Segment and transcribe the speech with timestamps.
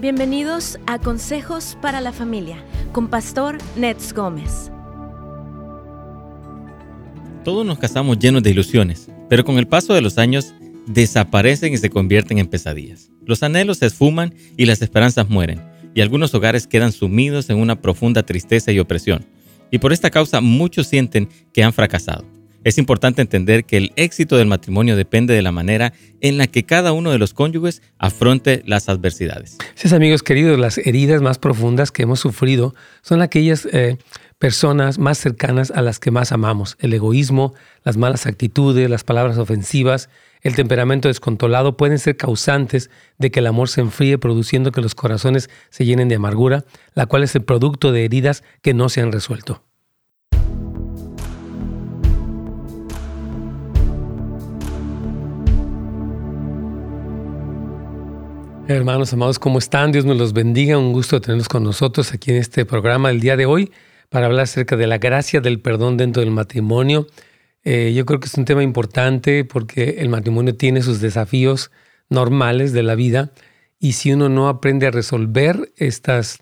[0.00, 4.70] Bienvenidos a Consejos para la Familia con Pastor Nets Gómez.
[7.42, 10.54] Todos nos casamos llenos de ilusiones, pero con el paso de los años
[10.86, 13.10] desaparecen y se convierten en pesadillas.
[13.26, 17.82] Los anhelos se esfuman y las esperanzas mueren, y algunos hogares quedan sumidos en una
[17.82, 19.26] profunda tristeza y opresión.
[19.72, 22.24] Y por esta causa muchos sienten que han fracasado.
[22.64, 26.64] Es importante entender que el éxito del matrimonio depende de la manera en la que
[26.64, 29.58] cada uno de los cónyuges afronte las adversidades.
[29.74, 33.96] Sí, amigos queridos, las heridas más profundas que hemos sufrido son aquellas eh,
[34.38, 36.76] personas más cercanas a las que más amamos.
[36.80, 40.08] El egoísmo, las malas actitudes, las palabras ofensivas,
[40.42, 44.94] el temperamento descontrolado pueden ser causantes de que el amor se enfríe, produciendo que los
[44.94, 46.64] corazones se llenen de amargura,
[46.94, 49.62] la cual es el producto de heridas que no se han resuelto.
[58.70, 59.92] Hermanos amados, ¿cómo están?
[59.92, 60.76] Dios nos los bendiga.
[60.76, 63.72] Un gusto tenerlos con nosotros aquí en este programa el día de hoy
[64.10, 67.06] para hablar acerca de la gracia del perdón dentro del matrimonio.
[67.64, 71.70] Eh, yo creo que es un tema importante porque el matrimonio tiene sus desafíos
[72.10, 73.32] normales de la vida
[73.78, 76.40] y si uno no aprende a resolver estas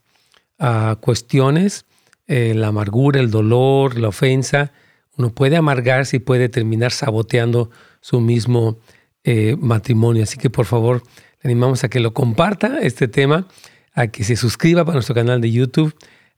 [0.59, 1.87] ah, cuestiones,
[2.27, 4.73] eh, la amargura, el dolor, la ofensa,
[5.17, 8.81] uno puede amargarse y puede terminar saboteando su mismo
[9.23, 10.25] eh, matrimonio.
[10.25, 11.05] Así que por favor,
[11.43, 13.47] animamos a que lo comparta este tema,
[13.95, 15.95] a que se suscriba para nuestro canal de YouTube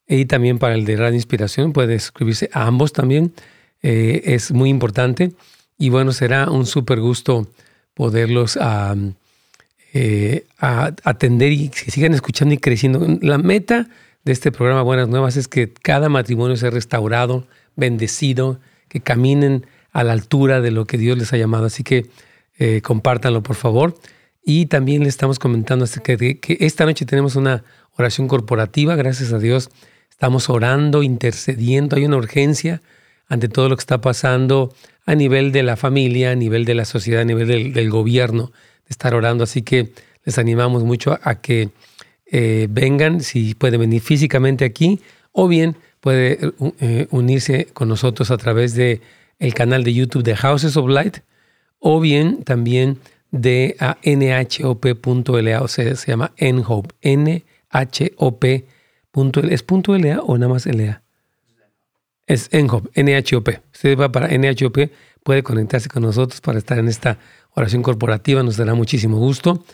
[0.07, 1.73] y también para el de Radio Inspiración.
[1.73, 3.33] Puede suscribirse a ambos también.
[3.83, 5.33] Eh, es muy importante.
[5.77, 7.47] Y bueno, será un súper gusto
[7.95, 8.59] poderlos
[9.93, 13.07] eh, atender y que sigan escuchando y creciendo.
[13.21, 13.89] La meta
[14.25, 17.47] de este programa Buenas Nuevas es que cada matrimonio sea restaurado,
[17.77, 21.67] bendecido, que caminen a la altura de lo que Dios les ha llamado.
[21.67, 22.07] Así que
[22.59, 23.95] eh, compártanlo, por favor.
[24.49, 27.65] Y también le estamos comentando que esta noche tenemos una
[27.99, 29.69] oración corporativa, gracias a Dios.
[30.09, 32.81] Estamos orando, intercediendo, hay una urgencia
[33.29, 34.75] ante todo lo que está pasando
[35.05, 38.89] a nivel de la familia, a nivel de la sociedad, a nivel del, gobierno, de
[38.89, 39.45] estar orando.
[39.45, 39.93] Así que
[40.25, 41.69] les animamos mucho a, que
[42.25, 44.99] eh, vengan, si puede venir físicamente aquí,
[45.33, 46.39] o bien puede
[46.81, 49.03] eh, unirse con nosotros a través de
[49.41, 51.19] el canal de YouTube de Houses of Light,
[51.81, 52.99] o bien también
[53.31, 58.79] de a nhop.la, o sea, se llama NHOP, N-H-O-P.la.
[59.51, 61.03] ¿Es punto .la o nada más LA?
[62.27, 63.49] Es NHOP, NHOP.
[63.75, 64.91] Usted va para NHOP,
[65.23, 67.19] puede conectarse con nosotros para estar en esta
[67.55, 69.65] oración corporativa, nos dará muchísimo gusto.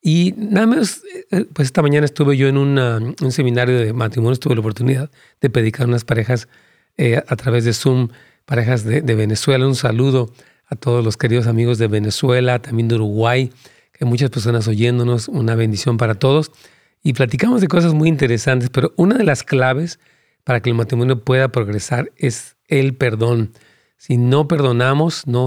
[0.00, 4.54] Y nada más, eh, pues esta mañana estuve yo en un seminario de matrimonio, tuve
[4.54, 5.10] la oportunidad
[5.40, 6.46] de predicar a unas parejas
[6.98, 8.08] eh, a través de Zoom,
[8.44, 9.66] parejas de Venezuela.
[9.66, 10.30] Un saludo
[10.74, 13.50] a todos los queridos amigos de Venezuela, también de Uruguay,
[13.92, 16.50] que hay muchas personas oyéndonos, una bendición para todos.
[17.02, 19.98] Y platicamos de cosas muy interesantes, pero una de las claves
[20.42, 23.52] para que el matrimonio pueda progresar es el perdón.
[23.96, 25.46] Si no perdonamos, no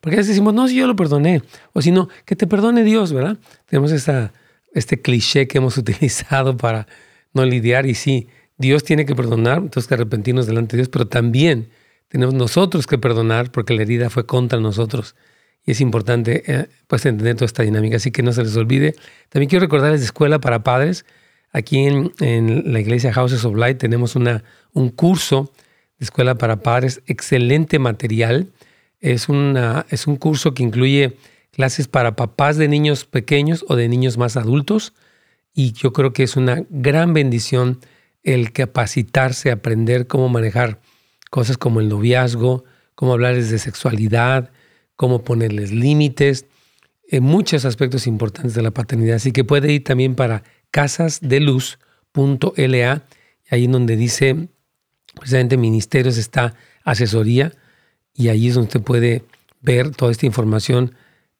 [0.00, 2.84] porque a veces decimos, no, si yo lo perdoné, o si no, que te perdone
[2.84, 3.36] Dios, ¿verdad?
[3.66, 4.32] Tenemos esta,
[4.72, 6.86] este cliché que hemos utilizado para
[7.34, 11.08] no lidiar y sí, Dios tiene que perdonar, entonces que arrepentirnos delante de Dios, pero
[11.08, 11.68] también
[12.08, 15.14] tenemos nosotros que perdonar porque la herida fue contra nosotros.
[15.64, 18.94] Y es importante eh, pues entender toda esta dinámica, así que no se les olvide.
[19.28, 21.04] También quiero recordarles de Escuela para Padres.
[21.52, 25.52] Aquí en, la iglesia Houses of Light tenemos una, un curso
[25.98, 28.48] de Escuela para Padres, excelente material.
[29.00, 31.16] Es, una, es un curso que incluye
[31.52, 34.94] clases para papás de niños pequeños o de niños más adultos.
[35.52, 37.80] Y yo creo que es una gran bendición
[38.22, 40.80] el capacitarse, aprender cómo manejar
[41.30, 44.50] cosas como el noviazgo, cómo hablarles de sexualidad,
[44.96, 46.46] cómo ponerles límites,
[47.10, 49.16] en muchos aspectos importantes de la paternidad.
[49.16, 53.06] Así que puede ir también para casasdeluz.la,
[53.50, 54.48] ahí en donde dice
[55.14, 57.52] precisamente ministerios está asesoría,
[58.14, 59.24] y ahí es donde usted puede
[59.60, 60.94] ver toda esta información,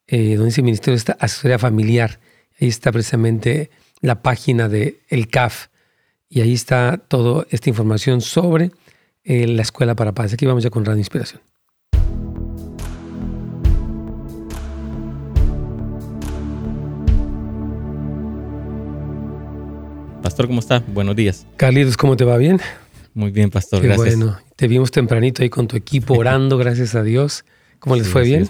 [0.07, 2.19] eh, donde dice ministerio está asesoría familiar.
[2.59, 3.69] Ahí está precisamente
[4.01, 5.67] la página de el CAF,
[6.29, 8.71] y ahí está toda esta información sobre
[9.29, 10.33] en la Escuela para Paz.
[10.33, 11.41] Aquí vamos ya con Radio Inspiración.
[20.23, 20.83] Pastor, ¿cómo está?
[20.87, 21.45] Buenos días.
[21.57, 22.37] Carlitos, ¿cómo te va?
[22.37, 22.59] ¿Bien?
[23.13, 24.15] Muy bien, Pastor, gracias.
[24.17, 27.45] Bueno, te vimos tempranito ahí con tu equipo orando, gracias a Dios.
[27.77, 28.23] ¿Cómo les fue?
[28.23, 28.49] ¿Bien?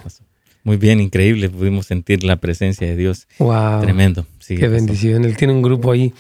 [0.63, 1.49] Muy bien, increíble.
[1.49, 3.27] Pudimos sentir la presencia de Dios.
[3.37, 3.81] Wow.
[3.81, 4.25] Tremendo.
[4.47, 5.25] Qué bendición.
[5.25, 6.13] Él tiene un grupo ahí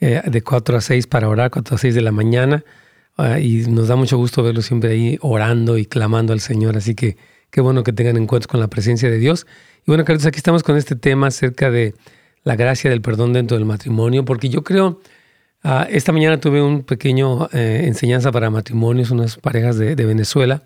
[0.00, 2.64] eh, de 4 a 6 para orar, 4 a 6 de la mañana.
[3.16, 6.76] Ah, y nos da mucho gusto verlo siempre ahí orando y clamando al Señor.
[6.76, 7.16] Así que
[7.50, 9.46] qué bueno que tengan encuentros con la presencia de Dios.
[9.86, 11.94] Y bueno, Carlos, aquí estamos con este tema acerca de
[12.46, 15.00] la gracia del perdón dentro del matrimonio, porque yo creo,
[15.64, 20.62] ah, esta mañana tuve un pequeño eh, enseñanza para matrimonios, unas parejas de, Venezuela,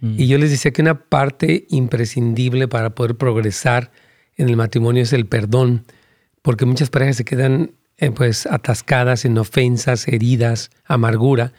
[0.00, 0.20] mm.
[0.20, 3.90] y yo les decía que una parte imprescindible para poder progresar
[4.36, 5.84] en el matrimonio es el perdón,
[6.40, 11.52] porque muchas parejas se quedan eh, pues atascadas en ofensas, heridas, amargura,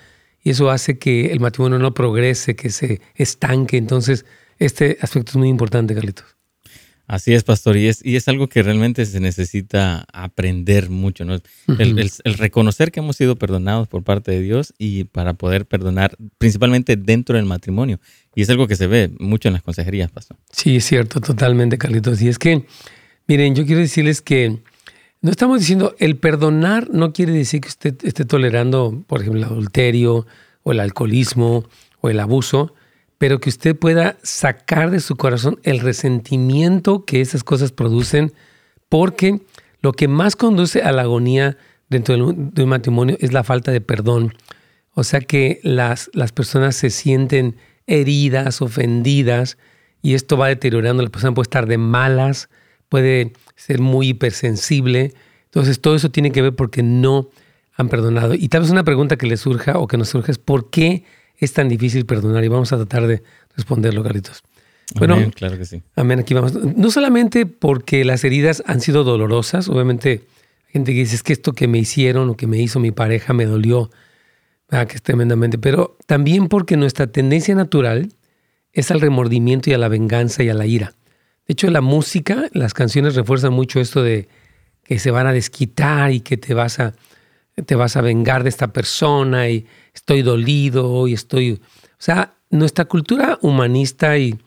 [0.50, 3.78] y eso hace que el matrimonio no progrese, que se estanque.
[3.78, 4.26] Entonces,
[4.58, 6.26] este aspecto es muy importante, Carlitos.
[7.06, 11.40] Así es, pastor, y es, y es algo que realmente se necesita aprender mucho, ¿no?
[11.78, 16.96] el, reconocer que hemos sido perdonados por parte de Dios y para poder perdonar principalmente
[16.98, 18.00] dentro del matrimonio.
[18.34, 20.38] Y es algo que se ve mucho en las consejerías, pastor.
[20.52, 22.24] Sí, es cierto, totalmente, Carlitos.
[22.24, 22.66] Y es que,
[23.28, 24.58] miren, yo quiero decirles que
[25.22, 29.52] no estamos diciendo, el perdonar no quiere decir que usted esté tolerando, por ejemplo, el
[29.52, 30.26] adulterio
[30.64, 31.66] o el alcoholismo
[32.02, 32.74] o el abuso,
[33.18, 38.34] pero que usted pueda sacar de su corazón el resentimiento que esas cosas producen,
[38.88, 39.42] porque
[39.82, 41.58] lo que más conduce a la agonía
[41.90, 44.34] dentro de un matrimonio es la falta de perdón.
[44.94, 47.58] O sea que las, las personas se sienten
[47.88, 49.58] heridas, ofendidas,
[50.02, 51.04] y esto va deteriorando.
[51.04, 52.50] La persona puede estar de malas,
[52.90, 55.14] puede ser muy hipersensible.
[55.46, 57.30] Entonces todo eso tiene que ver porque no
[57.76, 58.34] han perdonado.
[58.34, 61.06] Y tal vez una pregunta que le surja o que nos surja es ¿por qué
[61.38, 62.44] es tan difícil perdonar?
[62.44, 63.24] Y vamos a tratar de
[63.56, 64.44] responderlo, Carlitos.
[64.96, 65.82] Bueno, claro que sí.
[65.96, 66.54] Amén, aquí vamos.
[66.54, 70.24] No solamente porque las heridas han sido dolorosas, obviamente
[70.68, 72.92] hay gente que dice es que esto que me hicieron o que me hizo mi
[72.92, 73.92] pareja me dolió,
[74.70, 78.10] ah, que es tremendamente, pero también porque nuestra tendencia natural
[78.74, 80.94] es al remordimiento y a la venganza y a la ira.
[81.50, 84.30] De hecho, la música, las canciones refuerzan mucho esto de
[84.84, 86.94] que se van a desquitar y que te vas a,
[87.66, 89.66] te vas a vengar de esta persona y
[89.96, 91.54] estoy dolido y estoy...
[91.54, 91.58] O
[91.98, 94.38] sea, nuestra cultura humanista y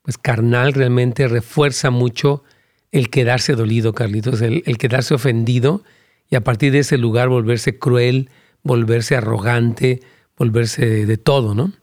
[0.00, 2.44] pues carnal realmente refuerza mucho
[2.92, 5.84] el quedarse dolido, Carlitos, el, quedarse ofendido
[6.30, 8.30] y a partir de ese lugar volverse cruel,
[8.62, 10.00] volverse arrogante,
[10.34, 11.74] volverse de, todo, ¿no?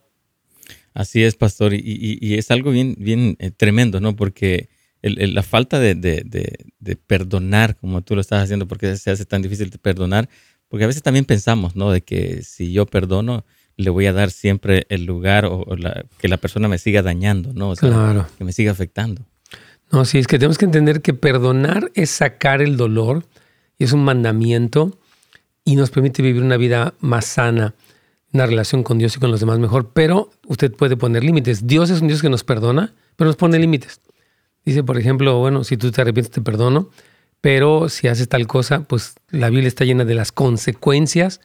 [0.96, 4.16] Así es, pastor, y, es algo bien, bien eh, tremendo, ¿no?
[4.16, 4.70] Porque
[5.02, 9.70] la falta de, de, perdonar, como tú lo estás haciendo, porque se hace tan difícil
[9.70, 10.30] de perdonar,
[10.70, 11.92] porque a veces también pensamos, ¿no?
[11.92, 13.46] De que si yo perdono,
[13.76, 15.66] le voy a dar siempre el lugar o,
[16.18, 17.72] que la persona me siga dañando, ¿no?
[17.72, 18.28] O sea, claro.
[18.38, 19.26] que me siga afectando.
[19.92, 23.26] No, sí, es que tenemos que entender que perdonar es sacar el dolor
[23.78, 24.98] y es un mandamiento
[25.66, 27.76] y nos permite vivir una vida más sana,
[28.36, 31.66] una relación con Dios y con los demás mejor, pero usted puede poner límites.
[31.66, 34.02] Dios es un Dios que nos perdona, pero nos pone límites.
[34.66, 36.90] Dice, por ejemplo, bueno, si tú te arrepientes te perdono,
[37.42, 41.40] pero si haces tal cosa, pues la Biblia está llena de las consecuencias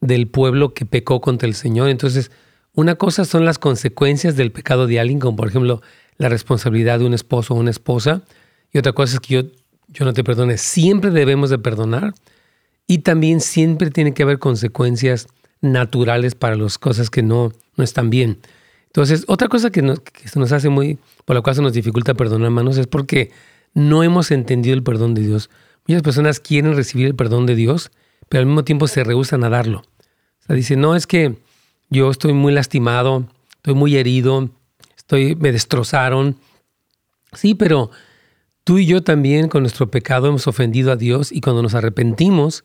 [0.00, 1.88] del pueblo que pecó contra el Señor.
[1.88, 2.30] Entonces,
[2.72, 5.82] una cosa son las consecuencias del pecado de alguien, como por ejemplo
[6.18, 8.22] la responsabilidad de un esposo o una esposa,
[8.72, 9.42] y otra cosa es que yo,
[9.88, 10.58] yo no te perdone.
[10.58, 12.14] Siempre debemos de perdonar
[12.86, 15.26] y también siempre tiene que haber consecuencias
[15.60, 18.38] naturales para las cosas que no, no están bien.
[18.86, 21.72] Entonces, otra cosa que, nos, que se nos hace muy, por la cual se nos
[21.72, 23.30] dificulta perdonar, hermanos, es porque
[23.74, 25.50] no hemos entendido el perdón de Dios.
[25.86, 27.90] Muchas personas quieren recibir el perdón de Dios,
[28.28, 29.78] pero al mismo tiempo se rehusan a darlo.
[29.78, 31.36] O sea, dicen, no, es que
[31.90, 33.26] yo estoy muy lastimado,
[33.56, 34.50] estoy muy herido,
[34.96, 36.36] estoy, me destrozaron.
[37.32, 37.90] Sí, pero
[38.64, 42.64] tú y yo también con nuestro pecado hemos ofendido a Dios y cuando nos arrepentimos,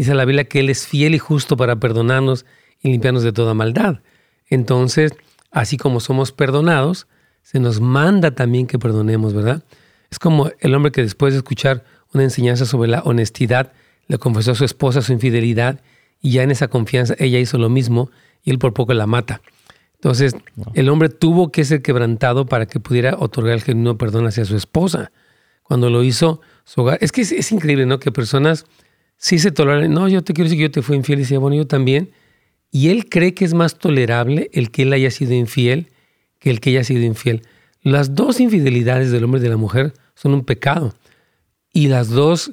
[0.00, 2.46] dice la Biblia que Él es fiel y justo para perdonarnos
[2.80, 4.00] y limpiarnos de toda maldad.
[4.48, 5.12] Entonces,
[5.50, 7.06] así como somos perdonados,
[7.42, 9.62] se nos manda también que perdonemos, ¿verdad?
[10.10, 13.72] Es como el hombre que después de escuchar una enseñanza sobre la honestidad,
[14.06, 15.82] le confesó a su esposa su infidelidad
[16.22, 18.10] y ya en esa confianza ella hizo lo mismo
[18.42, 19.42] y él por poco la mata.
[19.96, 20.34] Entonces,
[20.72, 24.56] el hombre tuvo que ser quebrantado para que pudiera otorgar el genuino perdón hacia su
[24.56, 25.12] esposa.
[25.62, 26.96] Cuando lo hizo, su hogar.
[27.02, 27.98] Es que es, increíble, ¿no?
[27.98, 28.64] Que personas
[29.20, 29.92] sí se toleran.
[29.92, 32.10] No, yo te quiero decir que yo te fui infiel y decía, bueno, yo también.
[32.72, 35.90] Y él cree que es más tolerable el que él haya sido infiel
[36.38, 37.42] que el que haya sido infiel.
[37.82, 40.94] Las dos infidelidades del hombre y de la mujer son un pecado.
[41.72, 42.52] Y las dos,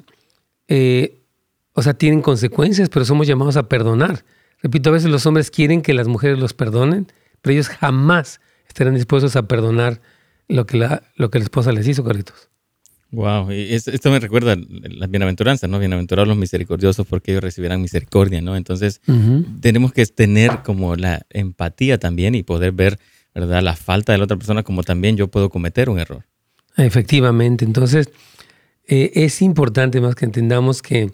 [0.68, 1.22] eh,
[1.72, 4.24] o sea, tienen consecuencias, pero somos llamados a perdonar.
[4.62, 7.10] Repito, a veces los hombres quieren que las mujeres los perdonen,
[7.40, 10.00] pero ellos jamás estarán dispuestos a perdonar
[10.48, 12.50] lo que la, lo que esposa les hizo, Carlitos.
[13.10, 15.78] Wow, y esto me recuerda las bienaventuranzas, ¿no?
[15.78, 18.54] Bienaventurados los misericordiosos porque ellos recibirán misericordia, ¿no?
[18.54, 19.00] Entonces,
[19.60, 22.98] tenemos que tener como la empatía también y poder ver
[23.34, 23.62] ¿verdad?
[23.62, 26.24] La falta de la otra persona como también yo puedo cometer un error.
[26.76, 28.10] Efectivamente, entonces
[28.86, 31.12] eh, es importante más que entendamos que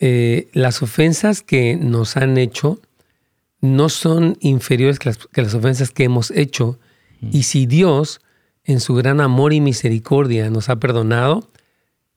[0.00, 2.80] eh, las ofensas que nos han hecho
[3.60, 6.78] no son inferiores que las, ofensas que hemos hecho.
[7.30, 8.20] Y si Dios,
[8.64, 11.48] en su gran amor y misericordia, nos ha perdonado,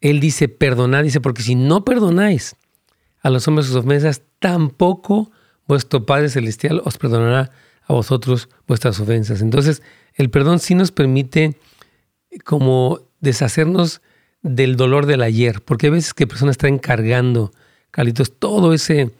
[0.01, 2.55] Él dice, perdonad, dice, porque si no perdonáis
[3.21, 5.31] a los hombres sus ofensas, tampoco
[5.67, 7.51] vuestro Padre Celestial os perdonará
[7.87, 9.41] a vosotros vuestras ofensas.
[9.41, 9.81] Entonces,
[10.13, 11.57] el perdón sí nos permite
[12.43, 14.01] como deshacernos
[14.41, 17.51] del dolor del ayer, porque hay veces que personas están cargando,
[17.91, 19.11] Carlitos, todo ese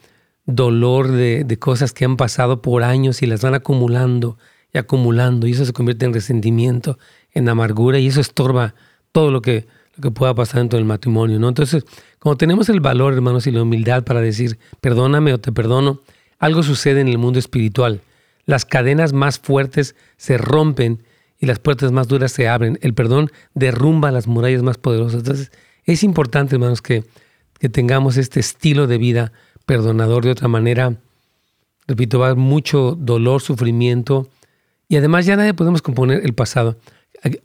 [0.46, 4.38] dolor de, cosas que han pasado por años y las van acumulando
[4.76, 7.00] y acumulando, y eso se convierte en resentimiento,
[7.32, 8.76] en amargura, y eso estorba
[9.14, 9.68] todo lo que,
[10.02, 11.48] que pueda pasar dentro del matrimonio, ¿no?
[11.48, 11.86] Entonces,
[12.20, 16.02] como tenemos el valor, hermanos, y la humildad para decir, perdóname o te perdono,
[16.40, 18.02] algo sucede en el mundo espiritual.
[18.46, 21.04] Las cadenas más fuertes se rompen
[21.40, 22.78] y las puertas más duras se abren.
[22.82, 25.20] El perdón derrumba las murallas más poderosas.
[25.20, 25.54] Entonces,
[25.86, 27.06] es importante, hermanos, que,
[27.60, 29.32] que tengamos este estilo de vida
[29.66, 30.26] perdonador.
[30.26, 30.98] De otra manera,
[31.88, 34.28] repito, va mucho dolor, sufrimiento
[34.88, 36.78] y además ya nadie podemos componer el pasado.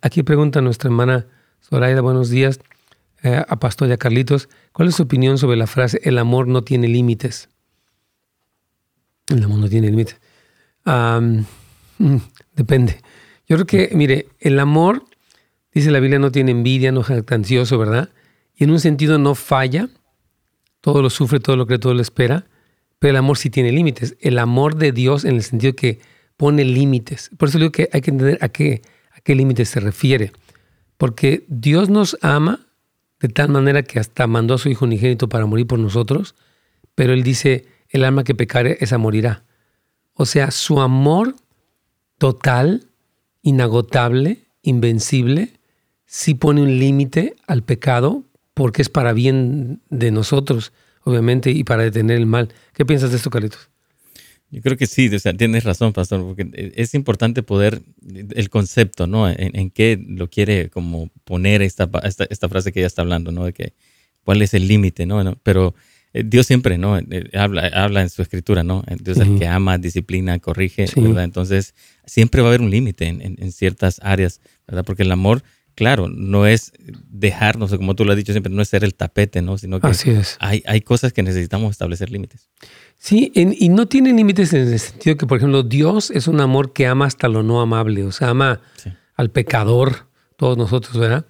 [0.02, 1.26] Aquí pregunta nuestra hermana
[1.62, 2.60] Zoraida, buenos días,
[3.22, 6.64] eh, a Pastor y Carlitos, ¿cuál es su opinión sobre la frase el amor no
[6.64, 7.48] tiene límites?
[9.28, 10.18] El amor no tiene límites.
[10.84, 12.16] Mm,
[12.56, 13.00] depende.
[13.46, 15.04] Yo creo que, mire, el amor,
[15.72, 18.10] dice la Biblia, no tiene envidia, no es jactancioso, ¿verdad?
[18.54, 19.88] Y en un sentido no falla,
[20.80, 22.46] todo lo sufre, todo lo cree, todo lo espera,
[22.98, 24.16] pero el amor sí tiene límites.
[24.20, 26.00] El amor de Dios en el sentido que
[26.40, 27.30] pone límites.
[27.36, 28.80] Por eso digo que hay que entender a qué,
[29.12, 30.32] a qué límites se refiere.
[30.96, 32.66] Porque Dios nos ama
[33.20, 36.34] de tal manera que hasta mandó a su Hijo unigénito para morir por nosotros,
[36.94, 39.44] pero Él dice, el alma que pecare, esa morirá.
[40.14, 41.36] O sea, su amor
[42.16, 42.86] total
[43.42, 45.52] inagotable, invencible,
[46.06, 50.72] sí pone un límite al pecado porque es para bien de nosotros,
[51.04, 52.48] obviamente, y para detener el mal.
[52.72, 53.68] ¿Qué piensas de esto, Carlitos?
[54.50, 57.82] Yo creo que sí, o sea, tienes razón, pastor, porque es importante poder,
[58.34, 59.28] el concepto, ¿no?
[59.28, 63.44] En, qué lo quiere como poner esta, esta, frase que ella está hablando, ¿no?
[63.44, 63.74] De que
[64.24, 65.38] cuál es el límite, ¿no?
[65.44, 65.74] Pero
[66.12, 66.98] eh, Dios siempre, ¿no?
[66.98, 68.82] Eh, habla, habla en su escritura, ¿no?
[69.00, 71.22] Dios es el que ama, disciplina, corrige, ¿verdad?
[71.22, 74.84] Entonces, siempre va a haber un límite en, ciertas áreas, ¿verdad?
[74.84, 76.72] Porque el amor, claro, no es
[77.08, 79.58] dejarnos, como tú lo has dicho siempre, no es ser el tapete, ¿no?
[79.58, 79.90] Sino que
[80.38, 82.48] Hay, hay cosas que necesitamos establecer límites.
[82.96, 86.72] Sí, y no tiene límites en el sentido que, por ejemplo, Dios es un amor
[86.72, 88.60] que ama hasta lo no amable, o sea, ama
[89.14, 91.26] al pecador, todos nosotros, ¿verdad?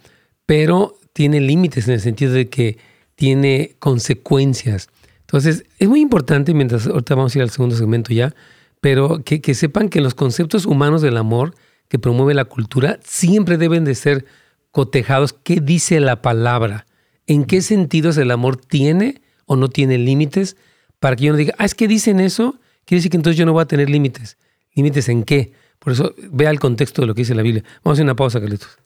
[0.47, 2.79] Pero tiene límites en el sentido de que
[3.15, 4.89] tiene consecuencias.
[5.21, 8.35] Entonces, es muy importante, mientras ahorita vamos a ir al segundo segmento ya,
[8.81, 11.55] pero que, sepan que los conceptos humanos del amor
[11.91, 14.25] que promueve la cultura siempre deben de ser
[14.71, 15.33] cotejados.
[15.33, 16.87] ¿Qué dice la palabra?
[17.27, 20.57] ¿En qué sentidos el amor tiene o no tiene límites?
[21.01, 23.45] Para que yo no diga, ah, es que dicen eso, quiere decir que entonces yo
[23.45, 24.39] no voy a tener límites.
[24.75, 25.53] ¿Límites en qué?
[25.81, 27.65] Por eso vea el contexto de lo que dice la Biblia.
[27.83, 28.79] Vamos a hacer una pausa, Carlitos.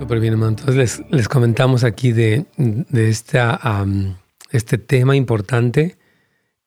[0.00, 0.56] Súper bien, hermano.
[0.58, 2.44] Entonces les, comentamos aquí de,
[2.92, 3.54] esta,
[4.52, 5.96] este tema importante.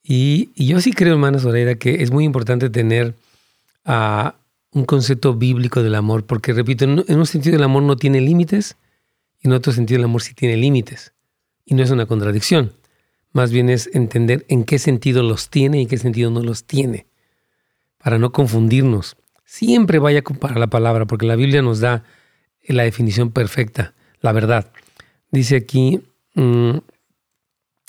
[0.03, 3.15] Y, yo sí creo, hermana Zoraida, que es muy importante tener
[3.85, 4.29] uh,
[4.71, 8.75] un concepto bíblico del amor, porque repito, en, un sentido el amor no tiene límites
[9.41, 11.13] y en otro sentido el amor sí tiene límites.
[11.65, 12.73] Y no es una contradicción.
[13.31, 16.65] Más bien es entender en qué sentido los tiene y en qué sentido no los
[16.65, 17.07] tiene.
[17.97, 19.17] Para no confundirnos.
[19.45, 22.03] Siempre vaya para la palabra, porque la Biblia nos da
[22.67, 24.71] la definición perfecta, la verdad.
[25.31, 26.01] Dice aquí
[26.33, 26.77] mm,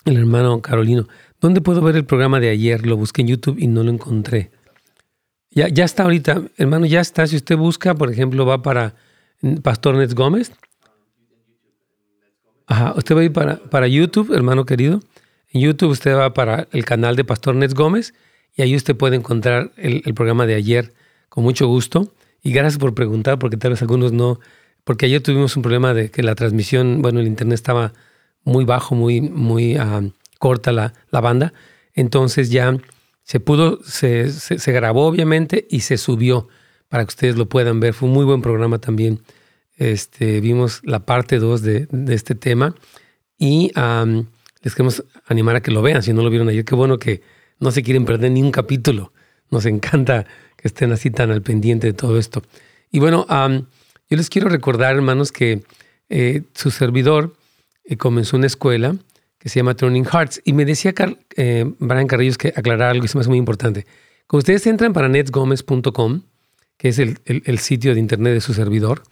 [0.06, 1.06] el hermano Carolino,
[1.40, 2.86] ¿dónde puedo ver el programa de ayer?
[2.86, 4.50] Lo busqué en YouTube y no lo encontré.
[5.50, 7.26] Ya, ya está ahorita, hermano, ya está.
[7.26, 8.94] Si usted busca, por ejemplo, va para
[9.62, 10.52] Pastor Nets Gómez.
[12.66, 15.00] Ajá, usted va a ir para, para YouTube, hermano querido.
[15.50, 18.14] En YouTube usted va para el canal de Pastor Nets Gómez
[18.54, 20.94] y ahí usted puede encontrar el, el programa de ayer
[21.28, 22.12] con mucho gusto.
[22.42, 24.38] Y gracias por preguntar, porque tal vez algunos no,
[24.84, 27.92] porque ayer tuvimos un problema de que la transmisión, bueno, el internet estaba
[28.46, 30.02] muy bajo, muy, muy ah,
[30.38, 31.52] corta la, la, banda.
[31.94, 32.76] Entonces ya
[33.22, 36.48] se pudo, se, se, grabó obviamente y se subió
[36.88, 37.92] para que ustedes lo puedan ver.
[37.92, 39.20] Fue un muy buen programa también.
[39.76, 42.74] Este, vimos la parte 2 de, de, este tema
[43.36, 43.72] y
[44.62, 46.02] les queremos animar a que lo vean.
[46.02, 47.22] Si no lo vieron ayer, qué bueno que
[47.58, 49.12] no se quieren perder ni un capítulo.
[49.50, 50.24] Nos encanta
[50.56, 52.42] que estén así tan al pendiente de todo esto.
[52.92, 55.64] Y bueno, yo les quiero recordar, hermanos, que
[56.08, 57.34] eh, su servidor
[57.86, 58.96] eh, comenzó una escuela
[59.38, 60.40] que se llama Turning Hearts.
[60.44, 60.94] Y me decía
[61.36, 63.86] eh, Brian Carrillos que aclarar algo que se me hace muy importante.
[64.26, 66.22] Cuando ustedes entran para netsgomez.com,
[66.76, 69.02] que es el, sitio de internet de su servidor,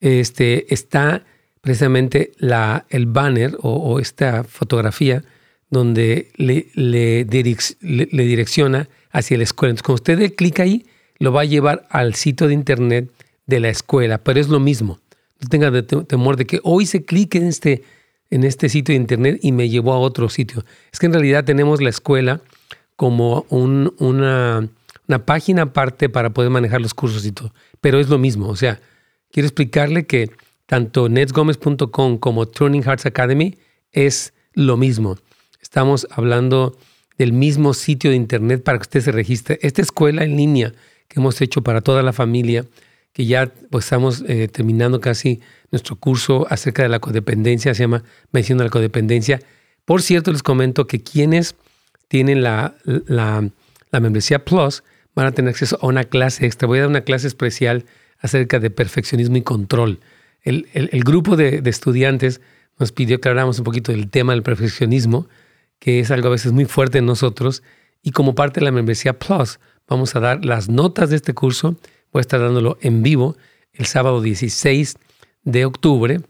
[0.00, 1.24] este, está
[1.60, 5.22] precisamente la, el banner o, esta fotografía
[5.68, 9.70] donde le, le, direcciona hacia la escuela.
[9.70, 10.86] Entonces, cuando usted dé clic ahí,
[11.18, 13.10] lo va a llevar al sitio de internet
[13.46, 15.00] de la escuela, pero es lo mismo.
[15.40, 17.82] No tenga temor de que hoy se clique en este,
[18.32, 20.64] en este sitio de internet y me llevó a otro sitio.
[20.90, 22.40] Es que en realidad tenemos la escuela
[22.96, 24.66] como un, una,
[25.06, 28.48] una página aparte para poder manejar los cursos y todo, pero es lo mismo.
[28.48, 28.80] O sea,
[29.30, 30.30] quiero explicarle que
[30.64, 33.58] tanto netsgomez.com como Turning Hearts Academy
[33.92, 35.18] es lo mismo.
[35.60, 36.78] Estamos hablando
[37.18, 39.58] del mismo sitio de internet para que usted se registre.
[39.60, 40.72] Esta escuela en línea
[41.08, 42.64] que hemos hecho para toda la familia,
[43.12, 45.42] que ya pues, estamos eh, terminando casi
[45.72, 49.40] nuestro curso acerca de la codependencia, se llama Mención la Codependencia.
[49.84, 51.56] Por cierto, les comento que quienes
[52.08, 53.50] tienen la, la,
[53.90, 56.68] membresía Plus van a tener acceso a una clase extra.
[56.68, 57.86] Voy a dar una clase especial
[58.18, 60.00] acerca de perfeccionismo y control.
[60.42, 60.66] El,
[61.04, 62.40] grupo de, de, estudiantes
[62.78, 65.26] nos pidió que habláramos un poquito del tema del perfeccionismo,
[65.78, 67.62] que es algo a veces muy fuerte en nosotros.
[68.02, 71.76] Y como parte de la membresía Plus, vamos a dar las notas de este curso.
[72.12, 73.36] Voy a estar dándolo en vivo
[73.72, 74.96] el sábado 16
[75.44, 76.20] de octubre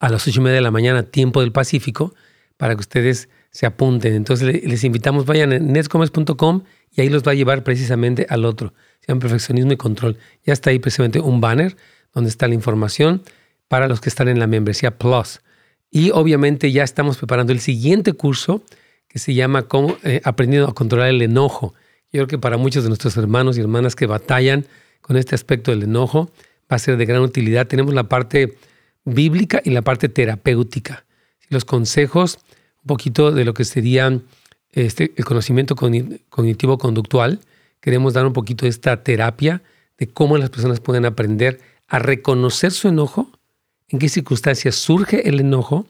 [0.00, 2.14] a las 8 y media de la mañana, tiempo del Pacífico,
[2.56, 4.14] para que ustedes se apunten.
[4.14, 8.74] Entonces les invitamos, vayan a netscomes.com y ahí los va a llevar precisamente al otro.
[9.00, 10.18] Se llama Perfeccionismo y Control.
[10.44, 11.76] Ya está ahí precisamente un banner
[12.12, 13.22] donde está la información
[13.68, 15.40] para los que están en la membresía Plus.
[15.90, 18.62] Y obviamente ya estamos preparando el siguiente curso
[19.08, 19.66] que se llama
[20.02, 21.74] eh, Aprendiendo a controlar el enojo.
[22.12, 24.66] Yo creo que para muchos de nuestros hermanos y hermanas que batallan
[25.00, 26.30] con este aspecto del enojo
[26.70, 27.66] va a ser de gran utilidad.
[27.66, 28.56] Tenemos la parte
[29.04, 31.04] bíblica y la parte terapéutica.
[31.48, 32.38] Los consejos,
[32.82, 34.20] un poquito de lo que sería
[34.72, 37.40] este, el conocimiento cognitivo-conductual.
[37.80, 39.62] Queremos dar un poquito de esta terapia
[39.98, 43.30] de cómo las personas pueden aprender a reconocer su enojo,
[43.88, 45.86] en qué circunstancias surge el enojo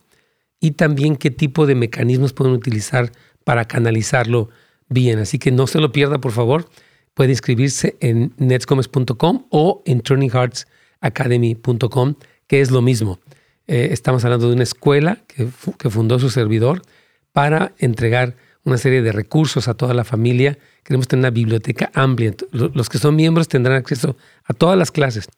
[0.60, 3.12] y también qué tipo de mecanismos pueden utilizar
[3.44, 4.50] para canalizarlo
[4.88, 5.18] bien.
[5.18, 6.68] Así que no se lo pierda, por favor.
[7.14, 12.14] Puede inscribirse en netscomes.com o en turningheartsacademy.com,
[12.46, 13.20] que es lo mismo.
[13.66, 15.46] Eh, estamos hablando de una escuela que,
[15.90, 16.82] fundó su servidor
[17.32, 20.58] para entregar una serie de recursos a toda la familia.
[20.82, 22.34] Queremos tener una biblioteca amplia.
[22.50, 25.28] Los que son miembros tendrán acceso a todas las clases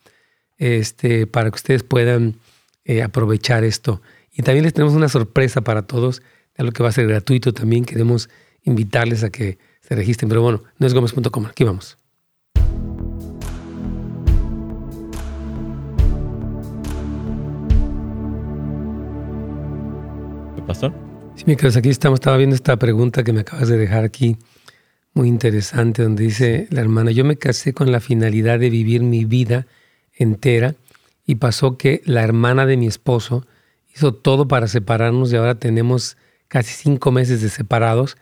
[0.58, 2.36] este, para que ustedes puedan
[2.84, 4.02] eh, aprovechar esto.
[4.32, 6.22] Y también les tenemos una sorpresa para todos,
[6.56, 7.84] algo que va a ser gratuito también.
[7.84, 8.28] Queremos
[8.62, 10.28] invitarles a que se registren.
[10.28, 11.46] Pero bueno, no es gómez.com.
[11.46, 11.96] Aquí vamos.
[20.54, 20.92] ¿Qué pasó?
[21.36, 24.38] Sí, mientras aquí estamos, estaba viendo esta pregunta que me acabas de dejar aquí,
[25.12, 29.24] muy interesante, donde dice la hermana, yo me casé con la finalidad de vivir mi
[29.24, 29.66] vida
[30.14, 30.74] entera
[31.26, 33.46] y pasó que la hermana de mi esposo
[33.94, 36.16] hizo todo para separarnos y ahora tenemos
[36.48, 38.16] casi cinco meses de separados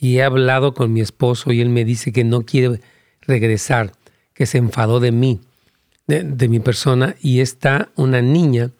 [0.00, 2.80] y he hablado con mi esposo y él me dice que no quiere
[3.20, 3.92] regresar,
[4.32, 5.40] que se enfadó de mí,
[6.06, 8.70] de, mi persona y está una niña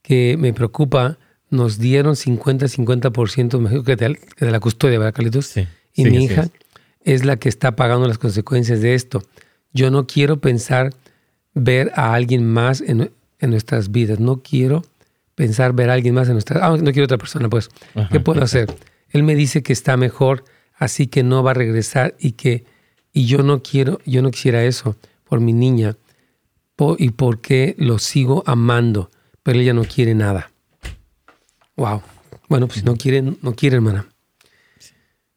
[0.00, 1.18] que me preocupa,
[1.50, 5.54] nos dieron 50-50% mejor que de, de, la custodia, ¿verdad, Carlitos?
[5.94, 6.48] y mi hija
[7.02, 7.24] es.
[7.24, 9.22] la que está pagando las consecuencias de esto.
[9.72, 10.94] Yo no quiero pensar
[11.52, 14.20] ver a alguien más en, nuestras vidas.
[14.20, 14.84] No quiero
[15.34, 17.68] pensar ver a alguien más en nuestras Ah, no quiero otra persona, pues.
[18.10, 18.72] ¿Qué puedo hacer?
[19.10, 20.44] Él me dice que está mejor
[20.80, 22.64] así que no va a regresar y que
[23.12, 25.96] y yo no quiero, yo no quisiera eso por mi niña
[26.98, 29.10] y porque lo sigo amando,
[29.42, 30.50] pero ella no quiere nada.
[31.76, 32.02] Wow.
[32.48, 34.06] Bueno, pues no quiere, no quiere, hermana.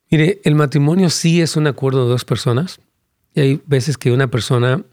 [0.10, 2.80] Mire, el matrimonio sí es un acuerdo de dos personas.
[3.34, 4.84] Y hay veces que una persona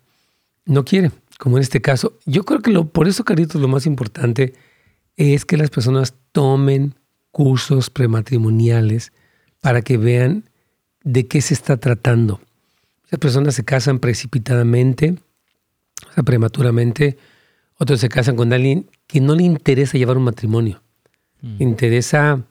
[0.65, 2.19] no quiere, como en este caso.
[2.27, 4.55] Yo creo que lo, por eso, Carlitos, lo más importante
[5.17, 6.95] es que las personas tomen
[7.31, 9.13] cursos prematrimoniales
[9.61, 10.45] para que vean
[11.03, 12.41] de qué se está tratando.
[13.05, 15.17] Muchas personas se casan precipitadamente,
[16.09, 17.19] o sea, prematuramente,
[17.77, 20.83] otros se casan con alguien que no le interesa llevar un matrimonio.
[21.43, 21.69] Le mm.
[21.69, 22.45] interesa,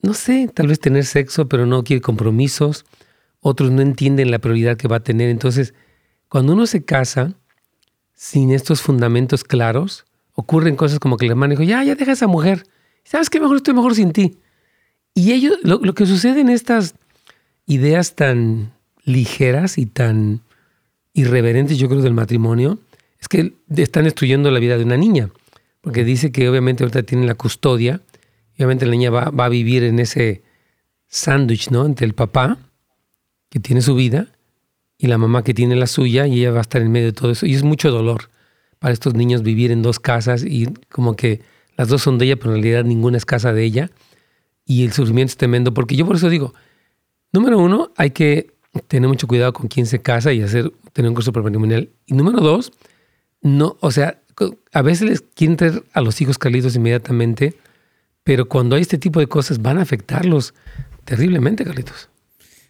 [0.00, 2.84] no sé, tal vez tener sexo, pero no quiere compromisos.
[3.40, 5.28] Otros no entienden la prioridad que va a tener.
[5.28, 5.74] Entonces,
[6.28, 7.34] cuando uno se casa
[8.14, 12.14] sin estos fundamentos claros, ocurren cosas como que el hermano dijo, ya, ya deja a
[12.14, 12.64] esa mujer.
[13.04, 13.40] ¿Sabes qué?
[13.40, 14.38] Mejor estoy mejor sin ti.
[15.14, 16.94] Y ellos, lo, que sucede en estas
[17.66, 18.72] ideas tan
[19.04, 20.40] ligeras y tan
[21.12, 22.78] irreverentes, yo creo, del matrimonio,
[23.20, 25.30] es que están destruyendo la vida de una niña.
[25.80, 28.00] Porque dice que obviamente ahorita tiene la custodia,
[28.54, 30.42] obviamente la niña va, va a vivir en ese
[31.08, 31.84] sándwich, ¿no?
[31.84, 32.58] Entre el papá,
[33.50, 34.28] que tiene su vida,
[34.96, 37.12] y la mamá que tiene la suya, y ella va a estar en medio de
[37.12, 37.44] todo eso.
[37.44, 38.30] Y es mucho dolor
[38.78, 41.40] para estos niños vivir en dos casas y como que
[41.76, 43.90] las dos son de ella, pero en realidad ninguna es casa de ella
[44.64, 46.54] y el sufrimiento es tremendo, porque yo por eso digo,
[47.32, 48.52] número uno, hay que
[48.88, 51.90] tener mucho cuidado con quién se casa y hacer, tener un curso prematrimonial.
[52.06, 52.72] Y número dos,
[53.42, 54.20] no, o sea,
[54.72, 57.54] a veces les quieren traer a los hijos Carlitos inmediatamente,
[58.24, 60.54] pero cuando hay este tipo de cosas van a afectarlos
[61.04, 62.08] terriblemente, Carlitos.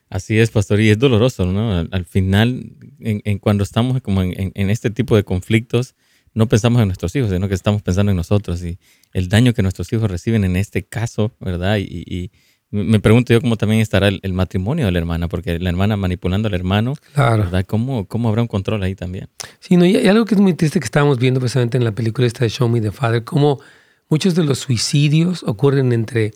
[0.08, 1.88] Así es, pastor, y es doloroso, ¿no?
[1.90, 5.94] Al, final, en, cuando estamos como en, este tipo de conflictos,
[6.34, 8.78] no pensamos en nuestros hijos, sino que estamos pensando en nosotros y
[9.12, 11.78] el daño que nuestros hijos reciben en este caso, ¿verdad?
[11.78, 12.30] Y,
[12.74, 16.48] me pregunto yo cómo también estará el, matrimonio de la hermana, porque la hermana manipulando
[16.48, 17.66] al hermano, ¿verdad?
[17.66, 19.28] ¿Cómo, ¿Cómo habrá un control ahí también?
[19.60, 22.26] Sí, no, y algo que es muy triste que estábamos viendo precisamente en la película
[22.26, 23.60] esta de Show Me the Father, cómo
[24.08, 26.32] muchos de los suicidios ocurren entre,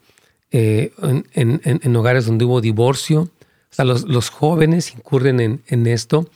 [0.50, 0.92] eh,
[1.32, 6.28] en, hogares donde hubo divorcio, o sea, los, los jóvenes incurren en esto,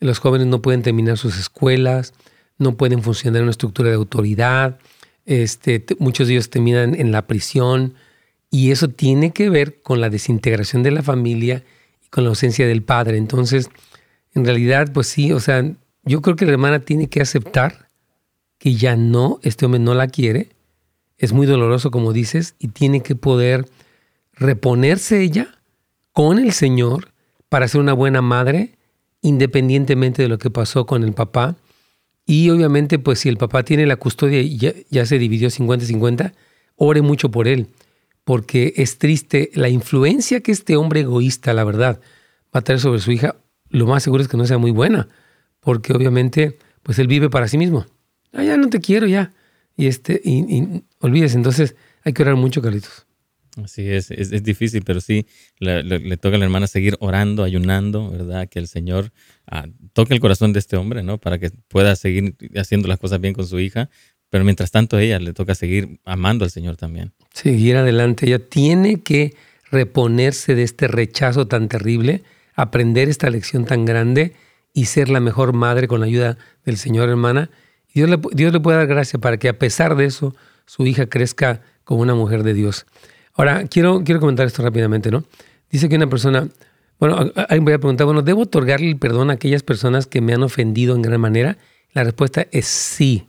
[0.00, 2.12] los jóvenes no pueden terminar sus escuelas,
[2.58, 4.78] no pueden funcionar en una estructura de autoridad,
[5.26, 7.94] este, muchos de ellos terminan en la prisión
[8.50, 11.64] y eso tiene que ver con la desintegración de la familia
[12.04, 13.18] y con la ausencia del padre.
[13.18, 13.68] Entonces,
[14.34, 15.68] en realidad, pues sí, o sea,
[16.04, 17.88] yo creo que la hermana tiene que aceptar
[18.58, 20.50] que ya no, este hombre no la quiere,
[21.18, 23.68] es muy doloroso como dices, y tiene que poder
[24.32, 25.48] reponerse ella
[26.12, 27.12] con el Señor
[27.48, 28.76] para ser una buena madre,
[29.22, 31.56] independientemente de lo que pasó con el papá
[32.26, 36.32] y obviamente, pues si el papá tiene la custodia y ya, se dividió 50-50,
[36.74, 37.68] ore mucho por él,
[38.24, 42.00] porque es triste la influencia que este hombre egoísta, la verdad,
[42.54, 43.36] va a tener sobre su hija.
[43.70, 45.08] Lo más seguro es que no sea muy buena,
[45.60, 47.86] porque obviamente, pues él vive para sí mismo.
[48.32, 49.32] Ah, ya no te quiero, ya.
[49.76, 53.05] Y este, y, olvides, entonces hay que orar mucho, Carlitos.
[53.62, 55.26] Así es, es, difícil, pero sí,
[55.58, 58.48] le, toca a la hermana seguir orando, ayunando, ¿verdad?
[58.48, 59.12] Que el Señor
[59.46, 61.18] ah, toque el corazón de este hombre, ¿no?
[61.18, 63.88] Para que pueda seguir haciendo las cosas bien con su hija,
[64.28, 67.12] pero mientras tanto a ella le toca seguir amando al Señor también.
[67.32, 69.34] Seguir adelante, ella tiene que
[69.70, 74.34] reponerse de este rechazo tan terrible, aprender esta lección tan grande
[74.74, 77.50] y ser la mejor madre con la ayuda del Señor, hermana.
[77.94, 80.34] Dios le, Dios le puede dar gracia para que a pesar de eso,
[80.66, 82.84] su hija crezca como una mujer de Dios.
[83.36, 85.24] Ahora, quiero, quiero comentar esto rápidamente, ¿no?
[85.70, 86.48] Dice que una persona,
[86.98, 90.32] bueno, alguien voy a preguntar, bueno, ¿debo otorgarle el perdón a aquellas personas que me
[90.32, 91.58] han ofendido en gran manera?
[91.92, 93.26] La respuesta es sí.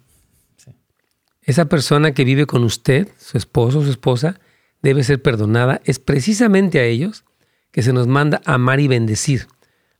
[1.42, 4.40] Esa persona que vive con usted, su esposo o su esposa,
[4.82, 5.82] debe ser perdonada.
[5.86, 7.24] Es precisamente a ellos
[7.72, 9.48] que se nos manda amar y bendecir.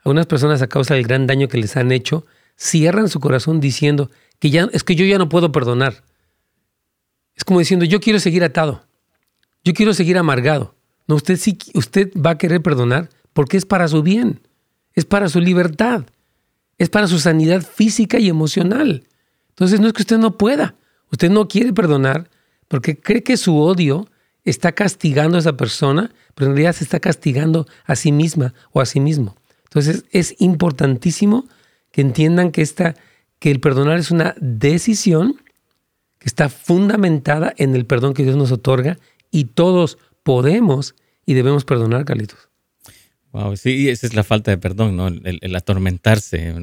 [0.04, 4.10] Algunas personas a causa del gran daño que les han hecho, cierran su corazón diciendo
[4.40, 6.04] que ya es que yo ya no puedo perdonar.
[7.36, 8.87] Es como diciendo, yo quiero seguir atado.
[9.68, 10.76] Yo quiero seguir amargado.
[11.10, 14.40] No, usted sí, usted va a querer perdonar porque es para su bien,
[14.94, 16.06] es para su libertad,
[16.78, 19.04] es para su sanidad física y emocional.
[19.50, 20.76] Entonces no es que usted no pueda,
[21.12, 22.30] usted no quiere perdonar
[22.70, 24.10] porque cree que su odio
[24.46, 28.80] está castigando a esa persona, pero en realidad se está castigando a sí misma o
[28.80, 29.36] a sí mismo.
[29.66, 31.46] Entonces es importantísimo
[31.92, 32.96] que entiendan que, esta,
[33.40, 35.42] que el perdonar es una decisión
[36.20, 38.98] que está fundamentada en el perdón que Dios nos otorga
[39.38, 40.96] y todos podemos
[41.28, 42.50] y debemos perdonar, Carlitos.
[43.34, 45.10] Wow, sí, esa es la falta de perdón, ¿no?
[45.10, 46.56] El, atormentarse.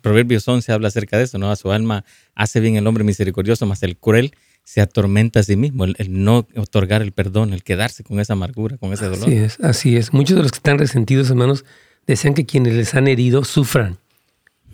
[0.00, 1.52] Proverbios 11 habla acerca de eso, ¿no?
[1.52, 4.32] A su alma hace bien el hombre misericordioso, más el cruel
[4.64, 8.76] se atormenta a sí mismo, el, no otorgar el perdón, el quedarse con esa amargura,
[8.76, 9.28] con ese dolor.
[9.28, 10.12] Así es, así es.
[10.12, 11.64] Muchos de los que están resentidos, hermanos,
[12.08, 13.98] desean que quienes les han herido sufran.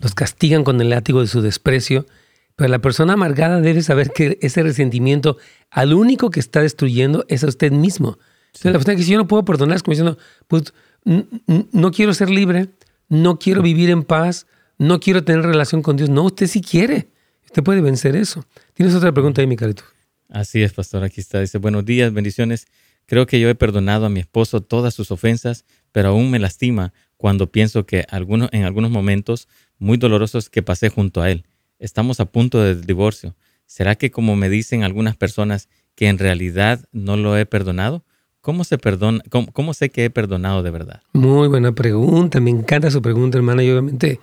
[0.01, 2.07] Los castigan con el látigo de su desprecio
[2.55, 5.37] pero la persona amargada debe saber que ese resentimiento
[5.71, 8.19] al único que está destruyendo es a usted mismo.
[8.63, 12.29] la persona que dice, yo no puedo perdonar, es como diciendo, pues no quiero ser
[12.29, 12.69] libre,
[13.09, 14.45] no quiero vivir en paz,
[14.77, 16.09] no quiero tener relación con Dios.
[16.09, 17.09] No, usted sí quiere.
[17.45, 18.45] Usted puede vencer eso.
[18.73, 19.83] ¿Tienes otra pregunta ahí, mi carito?
[20.29, 21.03] Así es, pastor.
[21.03, 21.39] Aquí está.
[21.39, 22.67] Dice, buenos días, bendiciones.
[23.05, 26.93] Creo que yo he perdonado a mi esposo todas sus ofensas, pero aún me lastima
[27.17, 31.45] cuando pienso que algunos, en algunos momentos muy dolorosos que pasé junto a él
[31.83, 33.35] estamos a punto del divorcio.
[33.65, 38.03] ¿Será que como me dicen algunas personas que en realidad no lo he perdonado?
[38.41, 41.01] ¿Cómo, se perdona, cómo, sé que he perdonado de verdad?
[41.13, 44.19] Muy buena pregunta, me encanta su pregunta, hermana, y obviamente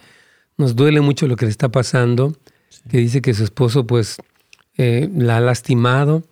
[0.59, 2.37] nos duele mucho lo que le está pasando,
[2.90, 4.18] que dice que su esposo pues
[4.77, 6.23] eh, la ha lastimado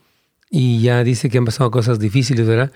[0.51, 2.73] y ya dice que han pasado cosas difíciles, ¿verdad?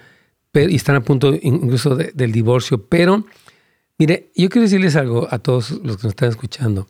[0.50, 3.24] Pero, y están a punto incluso del divorcio, pero
[3.98, 6.86] mire, yo quiero decirles algo a todos los que nos están escuchando.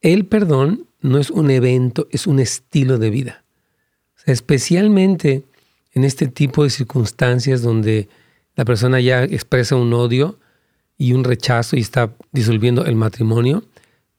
[0.00, 3.42] El perdón no es un evento, es un estilo de vida.
[4.24, 5.44] especialmente
[5.92, 8.08] en este tipo de circunstancias donde
[8.56, 10.40] la persona ya expresa un odio
[10.98, 13.62] y un rechazo y está disolviendo el matrimonio,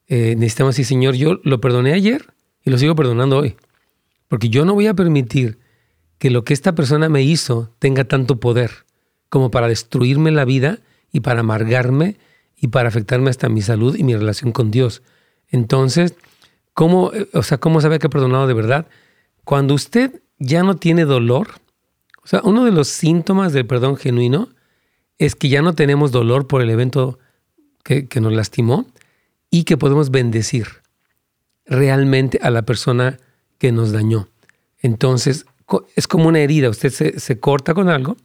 [0.08, 3.58] eh, necesitamos decir, Señor, yo lo perdoné ayer y lo sigo perdonando hoy.
[4.28, 5.60] Porque yo no voy a permitir
[6.18, 8.86] que lo que esta persona me hizo tenga tanto poder
[9.30, 10.80] como para destruirme la vida
[11.12, 12.18] y para amargarme
[12.56, 15.04] y para afectarme hasta mi salud y mi relación con Dios.
[15.49, 16.15] Entonces,
[16.73, 18.88] ¿cómo, o sea, ¿cómo que ha perdonado de verdad?
[19.43, 21.49] Cuando usted ya no tiene dolor,
[22.23, 24.49] o sea, uno de los síntomas del perdón genuino
[25.17, 27.19] es que ya no tenemos dolor por el evento
[27.83, 28.86] que, nos lastimó
[29.49, 30.67] y que podemos bendecir
[31.65, 33.17] realmente a la persona
[33.57, 34.27] que nos dañó.
[34.79, 35.45] Entonces,
[35.95, 36.69] es como una herida.
[36.69, 38.17] Usted se, corta con algo,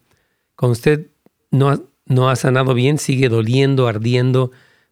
[0.55, 1.07] cuando usted
[1.49, 4.51] no no ha sanado bien, sigue doliendo, ardiendo,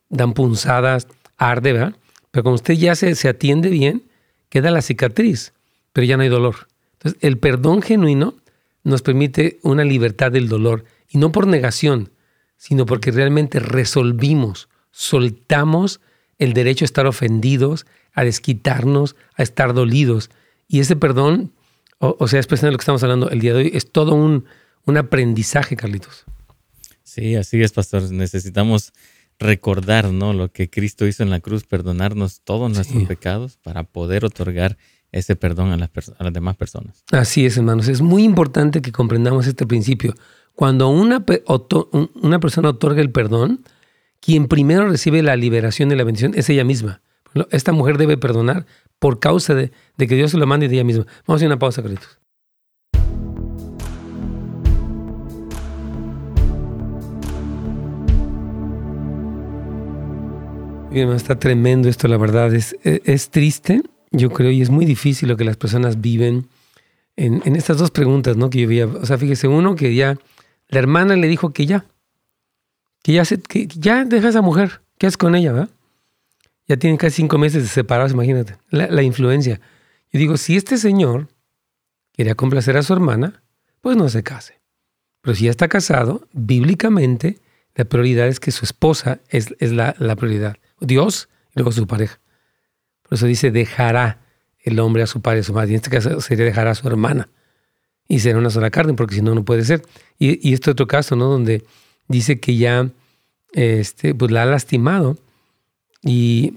[0.09, 1.95] dan punzadas, arde, ¿verdad?
[2.31, 4.03] Pero cuando usted ya se, se atiende bien,
[4.49, 5.53] queda la cicatriz,
[5.93, 6.67] pero ya no hay dolor.
[6.93, 8.35] Entonces, el perdón genuino
[8.83, 12.09] nos permite una libertad del dolor, y no por negación,
[12.57, 15.99] sino porque realmente resolvimos, soltamos
[16.37, 20.29] el derecho a estar ofendidos, a desquitarnos, a estar dolidos.
[20.67, 21.51] Y ese perdón,
[21.99, 24.45] o, sea, es de lo que estamos hablando el día de hoy, es todo un,
[24.85, 26.25] un aprendizaje, Carlitos.
[27.03, 28.09] Sí, así es, pastor.
[28.11, 28.93] Necesitamos
[29.41, 30.33] recordar ¿no?
[30.33, 34.77] lo que Cristo hizo en la cruz, perdonarnos todos nuestros pecados para poder otorgar
[35.11, 37.03] ese perdón a las, a las, demás personas.
[37.11, 37.87] Así es, hermanos.
[37.87, 40.13] Es muy importante que comprendamos este principio.
[40.53, 41.25] Cuando una,
[42.21, 43.63] una persona otorga el perdón,
[44.21, 47.01] quien primero recibe la liberación y la bendición es ella misma.
[47.49, 48.65] Esta mujer debe perdonar
[48.99, 51.05] por causa de, que Dios se lo mande de ella misma.
[51.25, 52.20] Vamos a hacer una pausa, Carlitos.
[60.91, 62.53] Está tremendo esto, la verdad.
[62.53, 66.47] Es, es, triste, yo creo, y es muy difícil lo que las personas viven
[67.15, 68.49] en, en, estas dos preguntas, ¿no?
[68.49, 68.87] Que yo veía.
[68.87, 70.17] O sea, fíjese, uno que ya,
[70.67, 71.85] la hermana le dijo que ya,
[73.03, 73.41] que ya, se,
[73.77, 75.69] ya deja a esa mujer, ¿qué haces con ella, verdad?
[76.67, 79.61] Ya tienen casi cinco meses separados, imagínate, la, influencia.
[80.11, 81.29] Yo digo, si este señor
[82.13, 83.43] quería complacer a su hermana,
[83.79, 84.59] pues no se case.
[85.21, 87.39] Pero si ya está casado, bíblicamente,
[87.75, 90.57] la prioridad es que su esposa es, es la, la, prioridad.
[90.81, 92.19] Dios y luego su pareja.
[93.03, 94.19] Por eso dice, dejará
[94.59, 95.69] el hombre a su padre y a su madre.
[95.69, 97.29] Y en este caso sería dejará a su hermana.
[98.07, 99.83] Y será una sola carne, porque si no, no puede ser.
[100.19, 101.29] Y, y este otro caso, ¿no?
[101.29, 101.63] Donde
[102.07, 102.91] dice que ya
[103.53, 105.17] este, pues la ha lastimado
[106.03, 106.55] y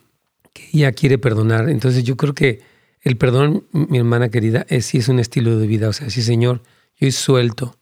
[0.53, 1.69] que ella quiere perdonar.
[1.69, 2.63] Entonces yo creo que
[3.03, 5.89] el perdón, mi hermana querida, es sí es un estilo de vida.
[5.89, 6.63] O sea, sí, Señor,
[6.97, 7.77] yo suelto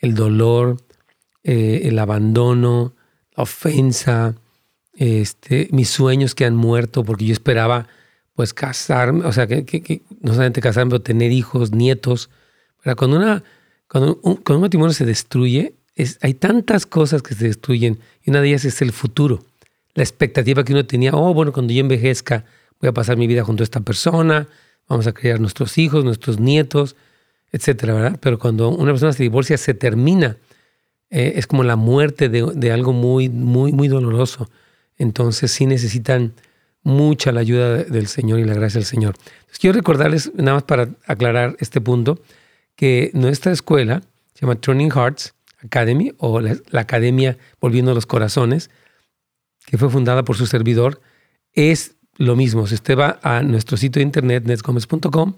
[0.00, 0.78] el dolor,
[1.42, 2.94] eh, el abandono,
[3.36, 4.34] la ofensa,
[4.96, 7.86] este, mis sueños que han muerto, porque yo esperaba
[8.34, 12.28] pues casarme, o sea, que, no solamente casarme, pero tener hijos, nietos.
[12.82, 13.42] Pero cuando, una,
[13.88, 18.48] cuando, un, matrimonio se destruye, es, hay tantas cosas que se destruyen y una de
[18.48, 19.42] ellas es el futuro
[19.96, 22.44] la expectativa que uno tenía, oh, bueno, cuando yo envejezca
[22.80, 24.46] voy a pasar mi vida junto a esta persona,
[24.86, 26.94] vamos a criar nuestros hijos, nuestros nietos,
[27.50, 28.18] etcétera, ¿verdad?
[28.20, 30.36] Pero cuando una persona se divorcia, se termina.
[31.08, 34.50] Eh, es como la muerte de, algo muy, muy, muy doloroso.
[34.98, 36.34] Entonces sí necesitan
[36.82, 39.16] mucha la ayuda del Señor y la gracia del Señor.
[39.58, 42.20] quiero recordarles, nada más para aclarar este punto,
[42.76, 44.02] que nuestra escuela
[44.34, 48.70] se llama Turning Hearts Academy o la, Academia Volviendo los Corazones
[49.64, 51.00] que fue fundada por su servidor,
[51.52, 52.66] es lo mismo.
[52.68, 55.34] Si usted va a nuestro sitio de internet, netgomez.com,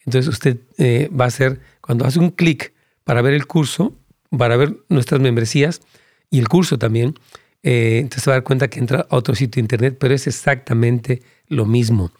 [0.00, 2.72] entonces usted eh, va a hacer, cuando hace un clic
[3.04, 3.94] para ver el curso,
[4.36, 5.82] para ver nuestras membresías
[6.30, 7.14] y el curso también,
[7.62, 10.26] eh, entonces va a dar cuenta que entra a otro sitio de internet, pero es
[10.26, 12.12] exactamente lo mismo.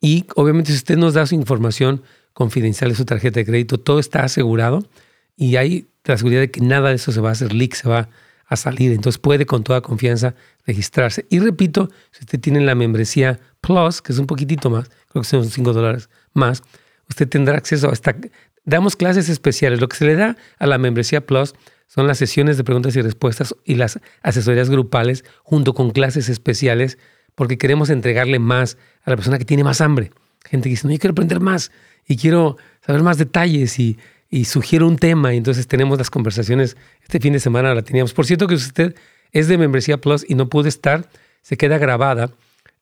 [0.00, 3.98] Y obviamente si usted nos da su información confidencial de su tarjeta de crédito, todo
[3.98, 4.88] está asegurado
[5.36, 7.88] y hay la seguridad de que nada de eso se va a hacer leak, se
[7.88, 8.08] va
[8.46, 8.92] a salir.
[8.92, 10.34] Entonces puede con toda confianza
[10.66, 11.26] registrarse.
[11.30, 15.28] Y repito, si usted tiene la membresía Plus, que es un poquitito más, creo que
[15.28, 16.62] son 5 dólares más,
[17.08, 18.16] usted tendrá acceso a esta...
[18.64, 19.80] Damos clases especiales.
[19.80, 21.54] Lo que se le da a la membresía Plus
[21.92, 26.98] son las sesiones de preguntas y respuestas y las asesorías grupales junto con clases especiales
[27.34, 30.12] porque queremos entregarle más a la persona que tiene más hambre.
[30.44, 31.72] Gente que dice, no, yo quiero aprender más
[32.06, 36.76] y quiero saber más detalles y sugiero un tema y entonces tenemos las conversaciones.
[37.02, 38.12] Este fin de semana la teníamos.
[38.12, 38.94] Por cierto que usted
[39.32, 41.10] es de Membresía Plus y no puede estar,
[41.42, 42.30] se queda grabada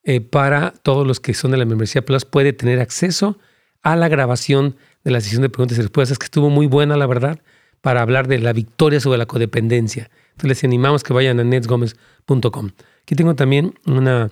[0.04, 2.26] eh, para todos los que son de la Membresía Plus.
[2.26, 3.38] Puede tener acceso
[3.80, 7.06] a la grabación de la sesión de preguntas y respuestas, que estuvo muy buena, la
[7.06, 7.40] verdad,
[7.80, 10.10] para hablar de la victoria sobre la codependencia.
[10.32, 12.70] Entonces les animamos que vayan a netsgomez.com.
[13.02, 14.30] Aquí tengo también una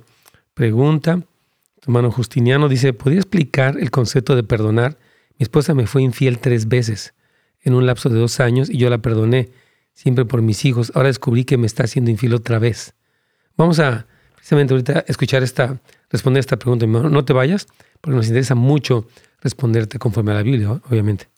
[0.54, 1.16] pregunta.
[1.80, 4.98] Tu hermano Justiniano dice, ¿podría explicar el concepto de perdonar?
[5.38, 7.14] Mi esposa me fue infiel tres veces
[7.62, 9.50] en un lapso de dos años y yo la perdoné,
[9.92, 10.92] siempre por mis hijos.
[10.94, 12.94] Ahora descubrí que me está haciendo infiel otra vez.
[13.56, 15.80] Vamos a precisamente ahorita escuchar esta,
[16.10, 16.86] responder esta pregunta.
[16.86, 17.66] No te vayas,
[18.00, 19.08] porque nos interesa mucho
[19.40, 21.28] responderte conforme a la Biblia, obviamente.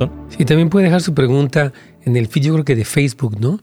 [0.00, 0.26] Pastor.
[0.36, 1.72] Sí, también puede dejar su pregunta
[2.04, 3.60] en el feed, yo creo que de Facebook, ¿no?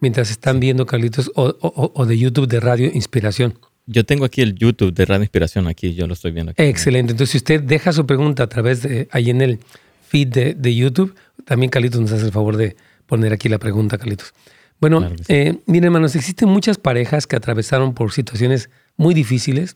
[0.00, 3.58] Mientras están viendo, Carlitos, o, de YouTube de Radio Inspiración.
[3.86, 6.52] Yo tengo aquí el YouTube de Radio Inspiración, aquí yo lo estoy viendo.
[6.52, 6.62] Aquí.
[6.62, 7.12] Excelente.
[7.12, 9.60] Entonces, si usted deja su pregunta a través de ahí en el
[10.06, 14.34] feed de, YouTube, también Carlitos nos hace el favor de poner aquí la pregunta, Carlitos.
[14.80, 19.74] Bueno, eh, miren, hermanos, existen muchas parejas que atravesaron por situaciones muy difíciles.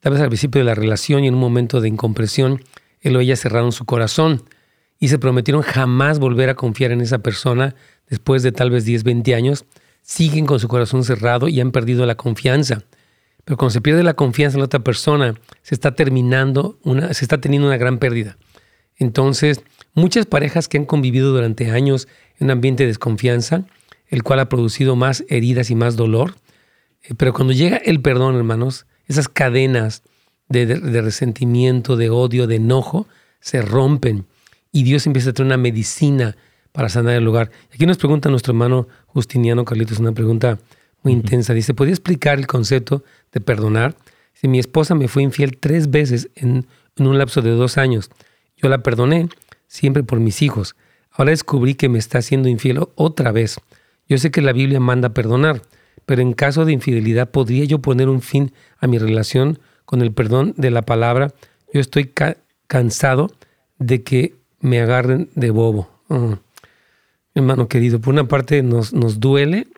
[0.00, 2.62] Tal vez al principio de la relación y en un momento de incompresión,
[3.02, 4.42] él o ella cerraron su corazón
[5.02, 7.74] y se prometieron jamás volver a confiar en esa persona
[8.08, 9.64] después de tal vez 10, 20 años.
[10.00, 12.84] Siguen con su corazón cerrado y han perdido la confianza.
[13.44, 17.24] Pero cuando se pierde la confianza en la otra persona, se está terminando, una, se
[17.24, 18.38] está teniendo una gran pérdida.
[18.96, 22.06] Entonces, muchas parejas que han convivido durante años
[22.38, 23.64] en un ambiente de desconfianza,
[24.06, 26.36] el cual ha producido más heridas y más dolor,
[27.02, 30.04] eh, pero cuando llega el perdón, hermanos, esas cadenas
[30.48, 33.08] de, resentimiento, de odio, de enojo,
[33.40, 34.26] se rompen
[34.72, 36.36] y Dios empieza a tener una medicina
[36.72, 37.50] para sanar el lugar.
[37.72, 40.58] Aquí nos pregunta nuestro hermano Justiniano Carlitos una pregunta
[41.02, 41.52] muy intensa.
[41.52, 43.94] Dice, ¿podría explicar el concepto de perdonar?
[44.32, 48.10] Si mi esposa me fue infiel tres veces en, en un lapso de dos años,
[48.56, 49.28] yo la perdoné
[49.66, 50.74] siempre por mis hijos.
[51.10, 53.60] Ahora descubrí que me está haciendo infiel otra vez.
[54.08, 55.62] Yo sé que la Biblia manda perdonar,
[56.06, 60.12] pero en caso de infidelidad, ¿podría yo poner un fin a mi relación con el
[60.12, 61.34] perdón de la palabra?
[61.72, 62.12] Yo estoy
[62.66, 63.30] cansado
[63.78, 65.90] de que me agarren de bobo.
[66.08, 66.32] Mm.
[67.34, 69.68] Hermano querido, por una parte nos, nos duele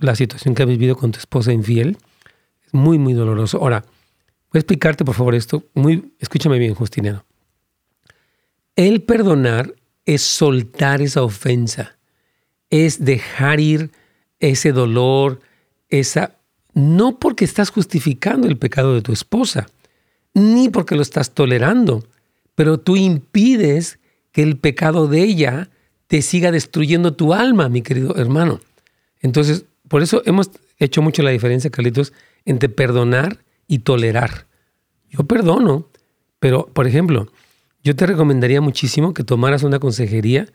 [0.00, 1.98] la situación que has vivido con tu esposa infiel.
[2.64, 3.58] Es muy, muy doloroso.
[3.58, 3.84] Ahora,
[4.52, 5.64] voy a explicarte por favor esto.
[5.74, 7.24] Muy, escúchame bien, Justiniano.
[8.76, 9.74] El perdonar
[10.04, 11.98] es soltar esa ofensa,
[12.70, 13.90] es dejar ir
[14.38, 15.40] ese dolor,
[15.88, 16.34] esa...
[16.74, 19.66] No porque estás justificando el pecado de tu esposa,
[20.32, 22.04] ni porque lo estás tolerando,
[22.58, 24.00] pero tú impides
[24.32, 25.70] que el pecado de ella
[26.08, 28.58] te siga destruyendo tu alma, mi querido hermano.
[29.20, 32.12] Entonces, por eso hemos hecho mucho la diferencia, Carlitos,
[32.44, 34.48] entre perdonar y tolerar.
[35.08, 35.86] Yo perdono,
[36.40, 37.30] pero, por ejemplo,
[37.84, 40.48] yo te recomendaría muchísimo que tomaras una consejería,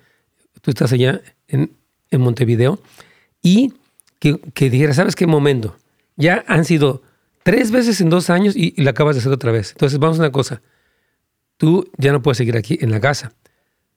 [0.62, 1.72] tú estás allá en,
[2.12, 2.82] en Montevideo,
[3.42, 3.76] y
[4.20, 5.78] que, dijeras, ¿sabes qué momento?
[6.18, 7.02] Ya han sido
[7.44, 9.72] tres veces en dos años y, la acabas de hacer otra vez.
[9.72, 10.62] Entonces, vamos a una cosa.
[11.64, 13.32] Tú ya no puedes seguir aquí en la casa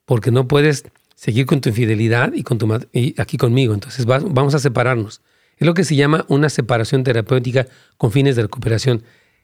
[0.04, 0.84] porque no puedes
[1.16, 3.74] seguir con tu infidelidad y, con tu, y aquí conmigo.
[3.74, 5.20] Entonces, vamos a separarnos.
[5.56, 9.02] Es lo que se llama una separación terapéutica con fines de recuperación.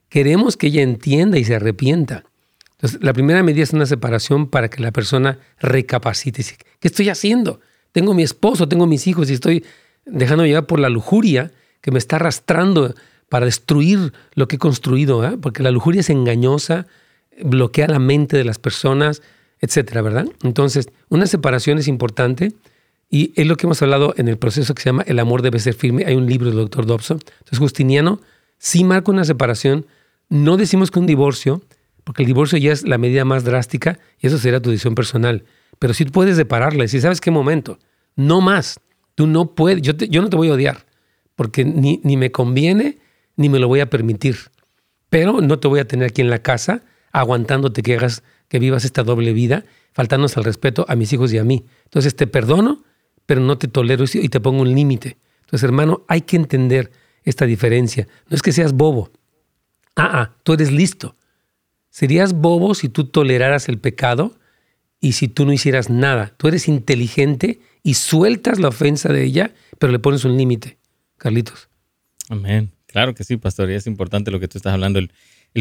[0.08, 2.22] Queremos que ella entienda y se arrepienta.
[2.76, 6.44] Entonces, la primera medida es una separación para que la persona recapacite.
[6.78, 7.58] ¿Qué estoy haciendo?
[7.90, 9.64] Tengo mi esposo, tengo mis hijos y estoy
[10.06, 12.94] dejando llevar por la lujuria que me está arrastrando
[13.28, 16.86] para destruir lo que he construido, porque la lujuria es engañosa,
[17.42, 19.22] bloquea la mente de las personas,
[19.60, 20.26] etcétera, ¿verdad?
[20.42, 22.52] Entonces, una separación es importante
[23.08, 25.58] y es lo que hemos hablado en el proceso que se llama El amor debe
[25.58, 26.04] ser firme.
[26.06, 27.20] Hay un libro del doctor Dobson.
[27.38, 28.20] Entonces, Justiniano
[28.58, 29.86] sí marca una separación.
[30.28, 31.62] No decimos que un divorcio,
[32.04, 35.44] porque el divorcio ya es la medida más drástica y eso será tu decisión personal.
[35.78, 37.78] Pero sí puedes separarla y si sabes qué momento,
[38.16, 38.80] no más.
[39.14, 39.92] Tú no puedes, yo,
[40.22, 40.86] no te voy a odiar,
[41.36, 42.98] porque ni me conviene
[43.36, 44.36] ni me lo voy a permitir.
[45.10, 48.84] Pero no te voy a tener aquí en la casa aguantándote que hagas, que vivas
[48.84, 51.64] esta doble vida, faltándonos al respeto a mis hijos y a mí.
[51.84, 52.82] Entonces te perdono,
[53.26, 55.18] pero no te tolero y te pongo un límite.
[55.42, 56.90] Entonces, hermano, hay que entender
[57.24, 58.08] esta diferencia.
[58.28, 59.10] No es que seas bobo.
[59.96, 61.16] Ah, ah, tú eres listo.
[61.90, 64.38] Serías bobo si tú toleraras el pecado
[64.98, 66.32] y si tú no hicieras nada.
[66.38, 70.78] Tú eres inteligente y sueltas la ofensa de ella, pero le pones un límite.
[71.18, 71.68] Carlitos.
[72.30, 72.72] Amén.
[72.86, 73.70] Claro que sí, pastor.
[73.70, 75.00] Y es importante lo que tú estás hablando,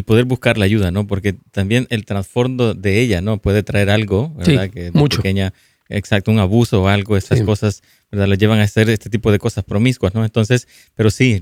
[0.04, 1.06] poder buscar la ayuda, ¿no?
[1.08, 3.38] Porque también el trasfondo de ella, ¿no?
[3.38, 4.70] Puede traer algo, ¿verdad?
[4.70, 5.18] que mucho.
[5.18, 5.54] pequeña
[5.92, 8.28] exacto, un abuso o algo, estas cosas, ¿verdad?
[8.28, 10.24] Lo llevan a hacer este tipo de cosas promiscuas, ¿no?
[10.24, 11.40] Entonces, pero sí,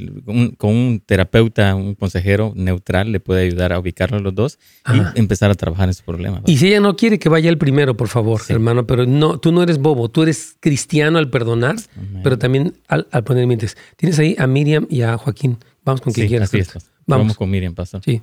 [0.57, 4.59] con un terapeuta, un consejero neutral le puede ayudar a ubicarlos los dos
[4.93, 6.41] y empezar a trabajar en su problema.
[6.45, 9.51] Y si ella no quiere que vaya el primero, por favor, hermano, pero no, tú
[9.51, 11.77] no eres bobo, tú eres cristiano al perdonar,
[12.23, 13.77] pero también al, poner límites.
[13.95, 15.57] Tienes ahí a Miriam y a Joaquín.
[15.85, 16.51] Vamos con quien quieras.
[17.05, 17.35] Vamos.
[17.35, 18.01] con Miriam, pastor.
[18.03, 18.21] Sí.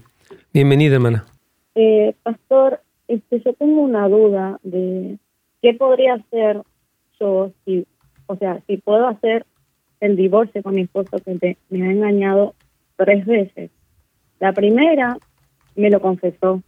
[0.57, 1.27] Bienvenida, hermana.
[1.75, 5.19] Eh, pastor, este, yo tengo una duda de
[5.61, 6.63] ¿qué podría hacer
[7.21, 7.87] yo si,
[8.27, 9.45] o sea, si puedo hacer
[10.01, 12.55] el divorcio con mi esposo que me ha engañado
[12.97, 13.71] tres veces?
[14.41, 15.19] La primera
[15.75, 16.63] me lo confesó.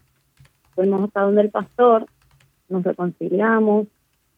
[0.75, 2.05] Fuimos hasta donde el pastor,
[2.69, 3.87] nos reconciliamos,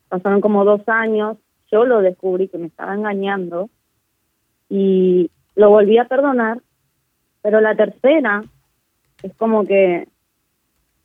[0.08, 1.38] pasaron como dos años,
[1.72, 3.68] yo lo descubrí que me estaba engañando
[4.68, 6.60] y lo volví a perdonar,
[7.42, 8.44] pero la tercera
[9.22, 10.08] es como que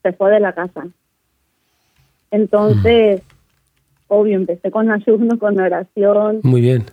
[0.03, 0.88] se fue de la casa.
[2.32, 3.22] Entonces,
[4.07, 6.41] obvio, empecé con ayuno, con oración.
[6.43, 6.86] Muy bien.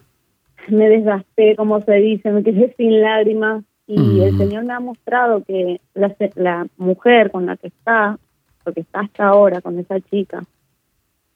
[0.68, 3.64] Me desgasté, como se dice, me quedé sin lágrimas.
[3.86, 8.18] Y el Señor me ha mostrado que la, la mujer con la que está,
[8.64, 10.42] porque está hasta ahora con esa chica,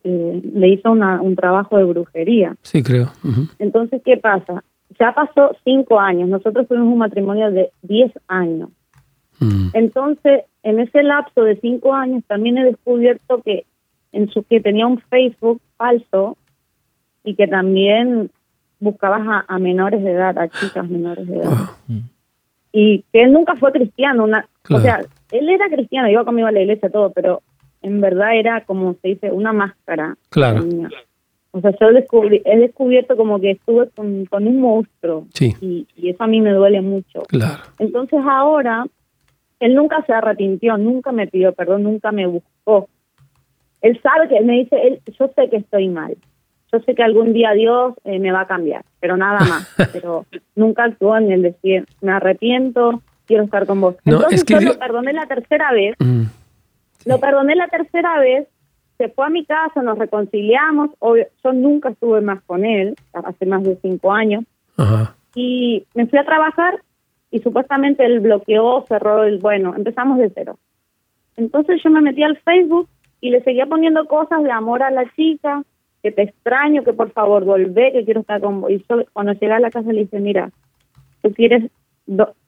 [0.05, 2.55] eh, le hizo una, un trabajo de brujería.
[2.62, 3.11] Sí, creo.
[3.59, 4.62] Entonces, ¿qué pasa?
[4.99, 8.70] Ya pasó cinco años, nosotros tuvimos un matrimonio de diez años.
[9.41, 9.68] Mm.
[9.72, 13.64] Entonces, en ese lapso de cinco años también he descubierto que
[14.12, 16.37] en su que tenía un Facebook falso
[17.22, 18.30] y que también
[18.78, 21.70] buscabas a, menores de edad, a chicas menores de edad.
[22.72, 26.53] Y que él nunca fue cristiano, una, o sea, él era cristiano, iba conmigo a
[26.53, 27.43] la iglesia, todo, pero
[27.82, 30.16] en verdad era como se dice, una máscara.
[30.30, 30.64] Claro.
[31.53, 35.26] O sea, yo descubrí, he descubierto como que estuve con, un monstruo.
[35.32, 35.55] Sí.
[35.61, 37.22] Y, y, eso a mí me duele mucho.
[37.28, 37.62] Claro.
[37.78, 38.84] Entonces ahora,
[39.61, 42.88] él nunca se arrepintió, nunca me pidió perdón, nunca me buscó.
[43.82, 46.16] Él sabe que, me dice, él, yo sé que estoy mal.
[46.72, 49.74] Yo sé que algún día Dios eh, me va a cambiar, pero nada más.
[49.92, 53.96] pero nunca actuó en el decir, me arrepiento, quiero estar con vos.
[54.04, 55.94] Entonces yo lo perdoné la tercera vez.
[55.98, 56.24] Mm.
[57.04, 58.48] Lo perdoné la tercera vez,
[58.98, 63.62] se fue a mi casa, nos reconciliamos, yo nunca estuve más con él, hace más
[63.62, 64.44] de cinco años,
[65.34, 66.80] y me fui a trabajar
[67.31, 70.59] y supuestamente él bloqueó, cerró el, bueno, empezamos de cero.
[71.37, 72.89] Entonces yo me metí al Facebook
[73.20, 75.62] y le seguía poniendo cosas de amor a la chica,
[76.03, 78.70] que te extraño, que por favor volvé, que quiero estar con vos.
[78.70, 80.51] Y yo cuando llegué a la casa le dije, mira,
[81.22, 81.70] tú quieres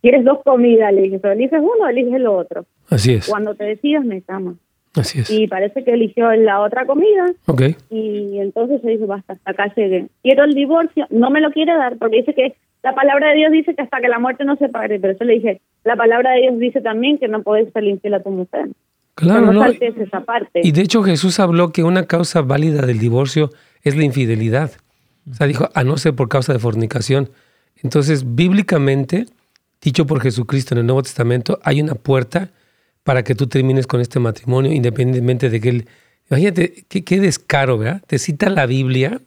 [0.01, 2.65] quieres dos comidas, le dije, pero eliges uno o eliges el otro.
[2.89, 3.29] Así es.
[3.29, 4.55] Cuando te decidas me llamas.
[4.95, 5.31] Así es.
[5.31, 7.27] Y parece que eligió la otra comida.
[7.47, 7.63] Ok.
[7.91, 10.07] Y entonces se dice, basta, hasta acá llegué.
[10.23, 13.53] Quiero el divorcio, no me lo quiere dar porque dice que la palabra de Dios
[13.53, 16.33] dice que hasta que la muerte no se pare, pero yo le dije, la palabra
[16.33, 18.69] de Dios dice también que no puedes ser infiel a tu mujer.
[19.15, 20.61] Claro, no, esa parte.
[20.63, 23.51] Y de hecho Jesús habló que una causa válida del divorcio
[23.83, 24.71] es la infidelidad.
[25.29, 27.31] O sea, dijo, a no ser por causa de fornicación.
[27.83, 29.27] Entonces, bíblicamente,
[29.83, 32.51] dicho por Jesucristo en el Nuevo Testamento, hay una puerta
[33.03, 35.89] para que tú termines con este matrimonio, independientemente de que él...
[36.31, 38.03] Imagínate qué, descaro, ¿verdad?
[38.07, 39.21] Te cita la Biblia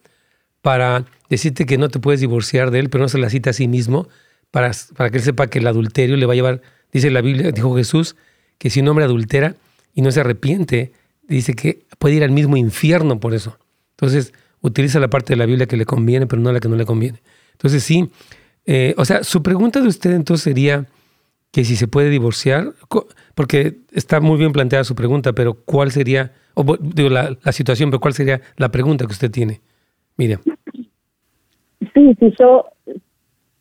[0.61, 3.53] para decirte que no te puedes divorciar de él, pero no se la cita a
[3.53, 4.07] sí mismo
[4.51, 7.51] para, para que él sepa que el adulterio le va a llevar, dice la Biblia,
[7.51, 8.15] dijo Jesús,
[8.57, 9.55] que si un hombre adultera
[9.93, 10.91] y no se arrepiente,
[11.27, 13.57] dice que puede ir al mismo infierno por eso.
[13.91, 16.75] Entonces, utiliza la parte de la Biblia que le conviene, pero no la que no
[16.75, 17.21] le conviene.
[17.53, 18.09] Entonces, sí,
[18.65, 20.87] eh, o sea, su pregunta de usted entonces sería
[21.51, 22.73] que si se puede divorciar,
[23.35, 27.99] porque está muy bien planteada su pregunta, pero ¿cuál sería, o digo, la, situación, pero
[27.99, 29.61] cuál sería la pregunta que usted tiene?
[30.21, 30.41] Miriam.
[31.93, 32.65] Sí, sí, yo,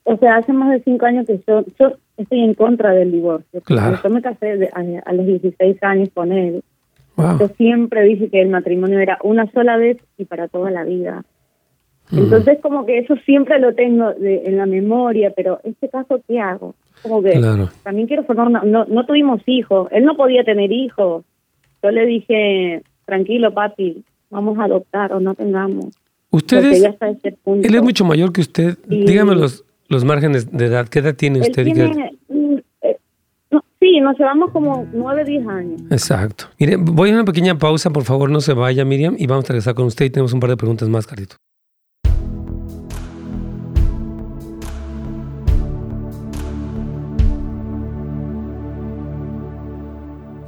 [0.04, 3.62] o sea, hace más de cinco años que yo, yo estoy en contra del divorcio.
[3.62, 3.98] Claro.
[4.02, 6.62] Yo me casé a, los 16 años con él.
[7.16, 11.24] Yo siempre dije que el matrimonio era una sola vez y para toda la vida.
[12.12, 16.74] Entonces como que eso siempre lo tengo en la memoria, pero este caso, ¿qué hago?
[17.02, 17.40] Como que
[17.82, 21.24] también quiero formar No, no tuvimos hijos, él no podía tener hijos.
[21.82, 25.94] Yo le dije, tranquilo papi, vamos a adoptar o no tengamos.
[26.32, 26.84] Ustedes,
[27.44, 28.78] él es mucho mayor que usted.
[28.86, 30.88] Dígame los, los márgenes de edad.
[30.88, 31.66] ¿Qué edad tiene usted?
[31.66, 32.96] Mm, eh,
[33.80, 35.80] sí, nos llevamos como nueve, diez años.
[35.90, 36.44] Exacto.
[36.60, 39.48] Mire, voy a una pequeña pausa, por favor, no se vaya, Miriam, y vamos a
[39.48, 41.34] regresar con usted y tenemos un par de preguntas más, Carlito.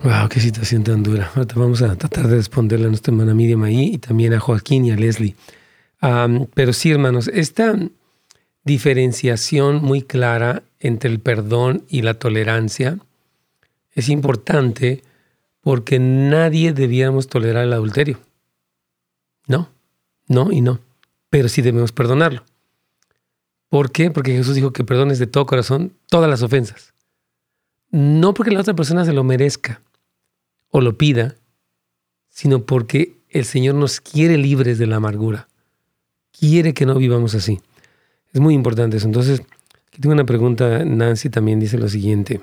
[0.05, 1.29] Wow, qué situación tan dura.
[1.57, 4.93] Vamos a tratar de responderle a nuestra hermana Miriam ahí y también a Joaquín y
[4.93, 5.35] a Leslie.
[6.55, 7.79] Pero sí, hermanos, esta
[8.65, 12.99] diferenciación muy clara entre el perdón y la tolerancia
[13.93, 15.03] es importante
[15.61, 18.19] porque nadie debíamos tolerar el adulterio.
[19.47, 19.69] No,
[20.27, 20.81] no y no.
[21.31, 22.45] Pero sí debemos perdonarlo.
[23.69, 24.11] ¿Por qué?
[24.11, 26.95] Porque Jesús dijo que perdones de todo corazón todas las ofensas.
[27.91, 29.81] No porque la otra persona se lo merezca,
[30.71, 31.37] o lo pida,
[32.29, 35.49] sino porque el Señor nos quiere libres de la amargura.
[36.39, 37.61] Quiere que no vivamos así.
[38.33, 39.07] Es muy importante eso.
[39.07, 39.43] Entonces,
[39.89, 40.85] aquí tengo una pregunta.
[40.85, 42.41] Nancy también dice lo siguiente.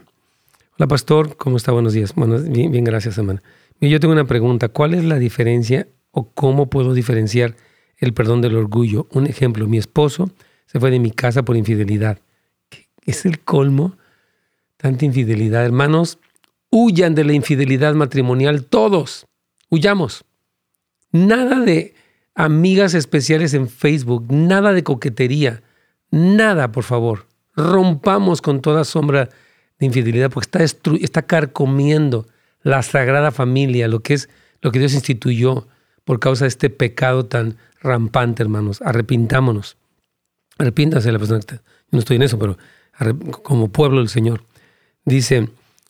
[0.78, 1.36] Hola, pastor.
[1.38, 1.72] ¿Cómo está?
[1.72, 2.14] Buenos días.
[2.16, 3.42] Bueno, bien, bien gracias, hermana.
[3.82, 4.70] Yo tengo una pregunta.
[4.70, 7.56] ¿Cuál es la diferencia o cómo puedo diferenciar
[7.98, 9.08] el perdón del orgullo?
[9.12, 10.30] Un ejemplo, mi esposo
[10.66, 12.20] se fue de mi casa por infidelidad.
[13.06, 13.98] Es el colmo.
[14.78, 15.66] Tanta infidelidad.
[15.66, 16.20] Hermanos,
[16.72, 19.26] Huyan de la infidelidad matrimonial todos.
[19.70, 20.24] Huyamos.
[21.12, 21.96] Nada de
[22.40, 25.62] amigas especiales en Facebook, nada de coquetería,
[26.10, 27.28] nada, por favor.
[27.54, 29.28] Rompamos con toda sombra
[29.78, 32.28] de infidelidad porque está, está carcomiendo
[32.62, 34.30] la sagrada familia, lo que es
[34.62, 35.68] lo que Dios instituyó
[36.06, 38.82] por causa de este pecado tan rampante, hermanos.
[38.84, 39.76] Arrepintámonos.
[40.58, 41.64] Arrepíntanse la persona que está.
[41.92, 42.58] No estoy en eso, pero
[43.44, 44.46] como pueblo del Señor.
[45.04, 45.50] Dice,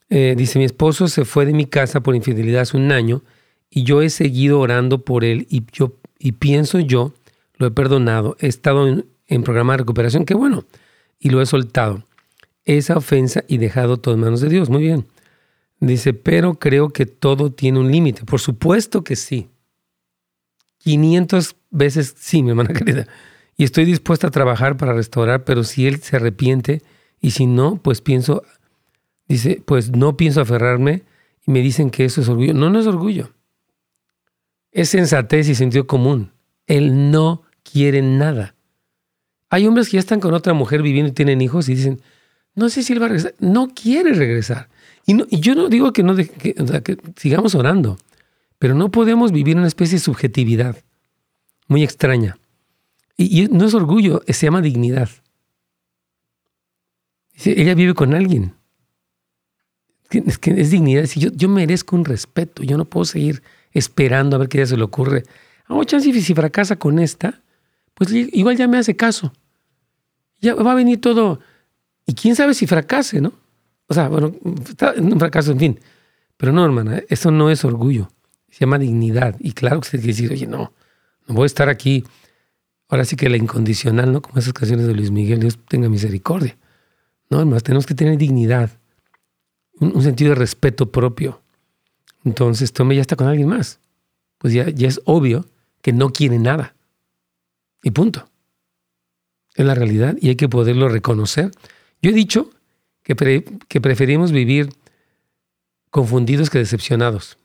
[0.09, 3.21] eh, dice, mi esposo se fue de mi casa por infidelidad hace un año
[3.69, 7.13] y yo he seguido orando por él y yo y pienso yo,
[7.55, 10.65] lo he perdonado, he estado en, en programa de recuperación, qué bueno,
[11.17, 12.03] y lo he soltado.
[12.65, 15.07] Esa ofensa y dejado todo en manos de Dios, muy bien.
[15.79, 18.25] Dice, pero creo que todo tiene un límite.
[18.25, 19.47] Por supuesto que sí.
[20.79, 23.07] 500 veces sí, mi hermana querida.
[23.55, 26.81] Y estoy dispuesta a trabajar para restaurar, pero si él se arrepiente
[27.21, 28.43] y si no, pues pienso,
[29.27, 31.03] dice, pues no pienso aferrarme
[31.45, 32.53] y me dicen que eso es orgullo.
[32.53, 33.31] No, no es orgullo.
[34.71, 36.31] Es sensatez y sentido común.
[36.67, 38.55] Él no quiere nada.
[39.49, 42.01] Hay hombres que ya están con otra mujer viviendo y tienen hijos y dicen,
[42.55, 43.35] no sé si él va a regresar.
[43.39, 44.69] No quiere regresar.
[45.05, 46.15] Y, yo no digo que no
[47.15, 47.97] sigamos orando,
[48.59, 50.77] pero no podemos vivir una especie de subjetividad
[51.67, 52.37] muy extraña.
[53.17, 55.09] Y, no es orgullo, se llama dignidad.
[57.43, 58.53] Ella vive con alguien.
[60.11, 61.05] Es que es dignidad.
[61.15, 62.63] Yo, yo merezco un respeto.
[62.63, 63.41] Yo no puedo seguir
[63.71, 65.23] esperando a ver qué día se le ocurre.
[65.67, 67.41] Ah, chance si fracasa con esta,
[67.93, 69.33] pues igual ya me hace caso.
[70.39, 71.39] Ya va a venir todo.
[72.05, 73.33] Y quién sabe si fracase, ¿no?
[73.87, 75.79] O sea, bueno, un fracaso, en fin.
[76.37, 78.09] Pero no, hermana, eso no es orgullo.
[78.49, 79.35] Se llama dignidad.
[79.39, 80.73] Y claro que usted quiere decir, oye, no,
[81.27, 82.05] no voy a estar aquí.
[82.87, 84.21] Ahora sí que la incondicional, ¿no?
[84.21, 86.57] Como esas canciones de Luis Miguel, Dios tenga misericordia.
[87.29, 88.71] No, hermano, tenemos que tener dignidad,
[89.79, 91.41] un, sentido de respeto propio.
[92.25, 93.79] Entonces, tome ya está con alguien más.
[94.37, 95.45] Pues ya, ya es obvio
[95.81, 96.75] que no quiere nada.
[97.83, 98.27] Y punto.
[99.55, 101.51] Es la realidad y hay que poderlo reconocer.
[102.01, 102.49] Yo he dicho
[103.03, 103.15] que,
[103.81, 104.69] preferimos vivir
[105.89, 107.37] confundidos que decepcionados.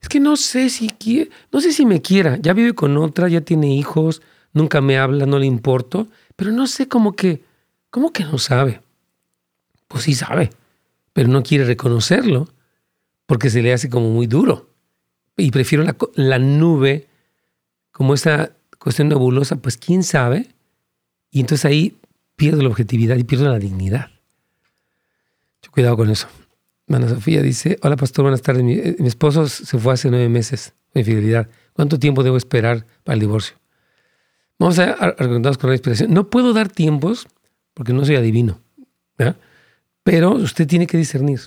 [0.00, 2.38] Es que no sé si quiere, no sé si me quiera.
[2.38, 6.66] Ya vive con otra, ya tiene hijos, nunca me habla, no le importo, pero no
[6.66, 7.42] sé cómo que,
[7.90, 8.80] cómo que no sabe.
[9.88, 10.50] Pues sí sabe,
[11.12, 12.48] pero no quiere reconocerlo
[13.26, 14.70] porque se le hace como muy duro.
[15.36, 17.08] Y prefiero la, la nube
[17.90, 20.48] como esa cuestión nebulosa, pues quién sabe.
[21.30, 21.96] Y entonces ahí
[22.36, 24.10] pierdo la objetividad y pierdo la dignidad.
[25.76, 26.26] Cuidado con eso.
[26.88, 28.62] Ana Sofía dice, hola pastor, buenas tardes.
[28.62, 31.50] Eh, mi, esposo se fue hace nueve meses de infidelidad.
[31.74, 33.58] ¿Cuánto tiempo debo esperar para el divorcio?
[34.58, 36.14] Vamos a argumentar con la inspiración.
[36.14, 37.28] No puedo dar tiempos
[37.74, 38.58] porque no soy adivino.
[40.02, 41.40] Pero usted tiene que discernir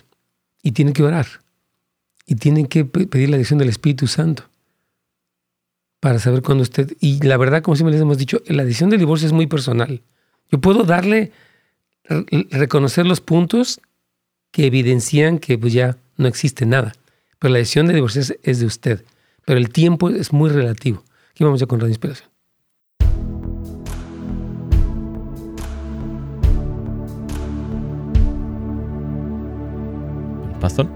[0.61, 1.25] y tiene que orar
[2.29, 4.43] y tiene que pedir la dirección del Espíritu Santo
[5.99, 6.95] para saber cuándo usted...
[6.99, 10.03] Y la verdad, como siempre les hemos dicho, la decisión del divorcio es muy personal.
[10.51, 11.31] Yo puedo darle,
[12.51, 13.81] reconocer los puntos
[14.51, 16.93] que evidencian que pues, ya no existe nada.
[17.39, 19.03] Pero la decisión de divorciarse es de usted.
[19.43, 21.03] Pero el tiempo es muy relativo.
[21.31, 22.28] Aquí vamos ya con la inspiración.
[30.59, 30.89] Pastor.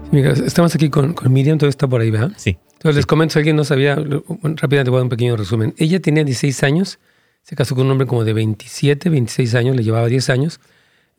[0.44, 2.32] estamos aquí con, Miriam, todo está por ahí, ¿verdad?
[2.36, 2.58] Sí.
[2.74, 5.74] Entonces les comento, si alguien no sabía, rápidamente voy a dar un pequeño resumen.
[5.78, 6.98] Ella tenía 16 años,
[7.42, 10.60] se casó con un hombre como de 27, 26 años, le llevaba 10 años.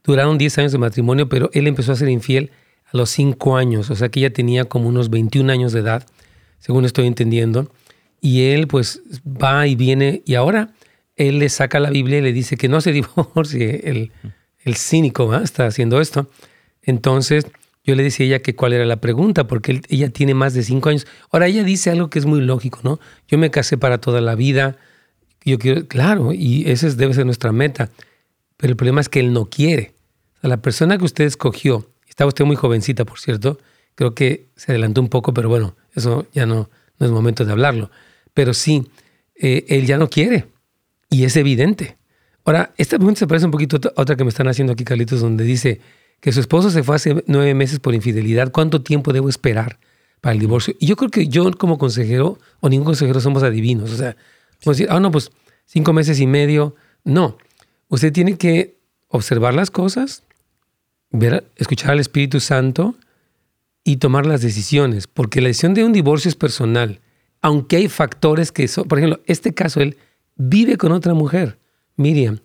[0.04, 2.52] Duraron 10 años de matrimonio, pero él empezó a ser infiel
[2.86, 6.06] a los 5 años, o sea que ella tenía como unos 21 años de edad,
[6.60, 7.72] según estoy entendiendo.
[8.22, 10.74] Y él pues va y viene y ahora
[11.16, 14.12] él le saca la Biblia y le dice que no se divorcie, el,
[14.64, 16.30] el cínico está haciendo esto.
[16.84, 17.48] Entonces
[17.86, 20.64] yo le decía a ella que cuál era la pregunta, porque ella tiene más de
[20.64, 21.08] 5 años.
[21.32, 23.00] Ahora ella dice algo que es muy lógico, ¿no?
[23.28, 24.78] Yo me casé para toda la vida,
[25.44, 27.92] yo quiero, claro, y esa debe ser nuestra meta,
[28.58, 29.96] pero el problema es que él no quiere
[30.48, 33.60] la persona que usted escogió, estaba usted muy jovencita, por cierto,
[33.96, 36.70] creo que se adelantó un poco, pero bueno, eso ya no,
[37.00, 37.90] no es momento de hablarlo.
[38.34, 38.90] Pero sí,
[39.36, 40.48] eh, él ya no quiere
[41.10, 41.98] y es evidente.
[42.44, 45.22] Ahora, esta pregunta se parece un poquito a otra que me están haciendo aquí, Carlitos,
[45.22, 45.82] donde dice
[46.20, 48.52] que su esposo se fue hace nueve meses por infidelidad.
[48.52, 49.80] ¿Cuánto tiempo debo esperar
[50.22, 50.76] para el divorcio?
[50.80, 53.92] Y yo creo que yo como consejero o ningún consejero somos adivinos.
[53.92, 54.16] O sea,
[54.64, 55.32] como decir, ah, no, pues
[55.66, 56.76] cinco meses y medio.
[57.04, 57.38] No,
[57.90, 60.24] usted tiene que observar las cosas,
[61.56, 62.96] escuchar al Espíritu Santo
[63.84, 67.00] y tomar las decisiones, porque la decisión de un divorcio es personal,
[67.42, 69.98] aunque hay factores que son, por ejemplo, este caso, él
[70.36, 71.60] vive con otra mujer,
[71.96, 72.40] Miriam,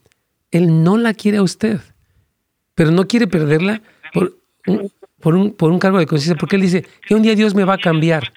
[0.51, 1.81] él no la quiere a usted,
[2.81, 3.83] pero no quiere perderla
[4.14, 7.78] por un, cargo de conciencia, porque él dice que un día Dios me va a
[7.78, 8.33] cambiar.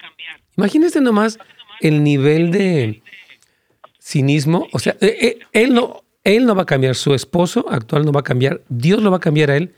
[0.58, 1.38] Imagínese nomás
[1.80, 3.02] el nivel de
[3.98, 8.04] cinismo, o sea, eh, eh, él no, él no va a cambiar, su esposo actual
[8.04, 9.72] no va a cambiar, Dios lo va a cambiar a él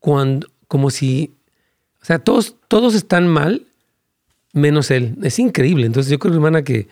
[0.00, 1.32] cuando, como si,
[2.02, 3.62] o sea, todos, todos están mal
[4.52, 5.18] menos él.
[5.22, 5.86] Es increíble.
[5.86, 6.88] Entonces yo creo, hermana, que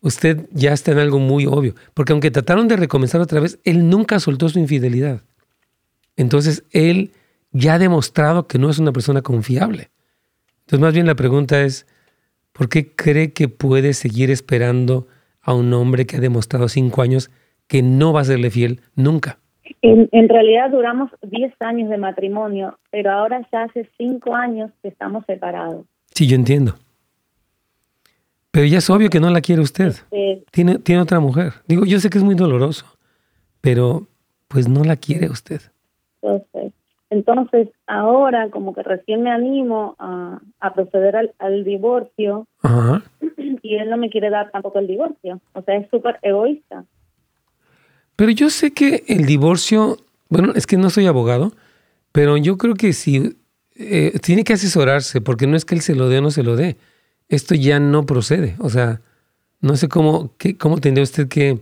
[0.00, 1.74] usted ya está en algo muy obvio.
[1.92, 5.22] Porque aunque trataron de recomenzar otra vez, él nunca soltó su infidelidad.
[6.16, 7.12] Entonces él
[7.52, 9.90] ya ha demostrado que no es una persona confiable.
[10.60, 11.86] Entonces más bien la pregunta es,
[12.52, 15.06] ¿por qué cree que puede seguir esperando
[15.40, 17.30] a un hombre que ha demostrado cinco años
[17.66, 19.38] que no va a serle fiel nunca?
[19.80, 24.88] En, en realidad duramos 10 años de matrimonio, pero ahora ya hace 5 años que
[24.88, 25.86] estamos separados.
[26.14, 26.74] Sí, yo entiendo.
[28.52, 29.88] Pero ya es obvio que no la quiere usted.
[29.88, 31.54] Este, Tiene, tiene otra mujer.
[31.66, 32.86] Digo, yo sé que es muy doloroso,
[33.60, 34.06] pero
[34.46, 35.62] pues no la quiere usted.
[36.22, 36.72] Entonces,
[37.12, 43.02] entonces, ahora como que recién me animo a, a proceder al, al divorcio Ajá.
[43.62, 45.38] y él no me quiere dar tampoco el divorcio.
[45.52, 46.86] O sea, es súper egoísta.
[48.16, 49.98] Pero yo sé que el divorcio,
[50.30, 51.52] bueno, es que no soy abogado,
[52.12, 53.36] pero yo creo que si
[53.76, 56.42] eh, tiene que asesorarse, porque no es que él se lo dé o no se
[56.42, 56.78] lo dé.
[57.28, 58.56] Esto ya no procede.
[58.58, 59.02] O sea,
[59.60, 61.58] no sé cómo, qué, cómo tendría usted que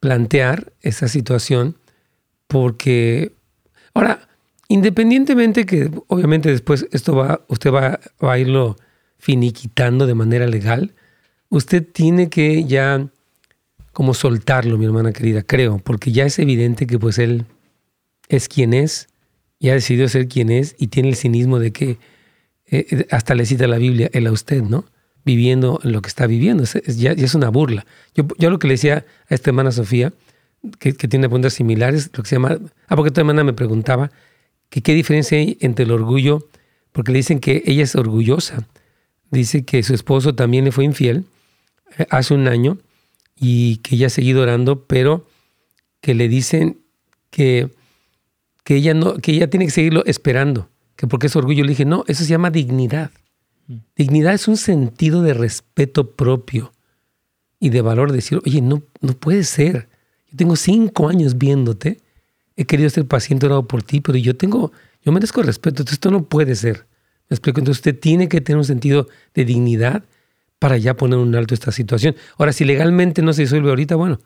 [0.00, 1.76] plantear esa situación,
[2.48, 3.32] porque
[3.94, 4.28] ahora,
[4.68, 8.76] independientemente que obviamente después esto va, usted va, va a irlo
[9.18, 10.94] finiquitando de manera legal,
[11.48, 13.08] usted tiene que ya
[13.92, 17.44] como soltarlo, mi hermana querida, creo, porque ya es evidente que pues él
[18.28, 19.08] es quien es,
[19.58, 21.90] ya decidió ser quien es y tiene el cinismo de que
[22.70, 24.84] eh, eh, hasta le cita la Biblia, él a usted, ¿no?
[25.24, 27.84] Viviendo en lo que está viviendo, ya es una burla.
[28.14, 30.14] Yo, yo lo que le decía a esta hermana Sofía,
[30.78, 32.58] que, que tiene preguntas similares, lo que se llama,
[32.88, 34.10] ah, porque esta hermana me preguntaba
[34.68, 36.48] que qué diferencia hay entre el orgullo,
[36.92, 38.66] porque le dicen que ella es orgullosa,
[39.30, 41.24] dice que su esposo también le fue infiel
[41.98, 42.78] eh, hace un año
[43.36, 45.26] y que ella ha seguido orando, pero
[46.00, 46.78] que le dicen
[47.30, 47.70] que,
[48.64, 51.64] que, ella no, que ella tiene que seguirlo esperando, que porque es orgullo.
[51.64, 53.10] Le dije, no, eso se llama dignidad.
[53.96, 56.72] Dignidad es un sentido de respeto propio
[57.58, 58.12] y de valor.
[58.12, 59.88] Decir, oye, no, no puede ser.
[60.30, 61.98] Yo tengo cinco años viéndote,
[62.56, 64.72] he querido ser paciente, orado por ti, pero yo tengo,
[65.02, 65.82] yo merezco respeto.
[65.82, 66.86] Entonces esto no puede ser.
[67.28, 67.60] Me explico.
[67.60, 70.04] Entonces usted tiene que tener un sentido de dignidad
[70.58, 72.14] para ya poner un alto a esta situación.
[72.36, 74.18] Ahora, si legalmente no se disuelve ahorita, bueno,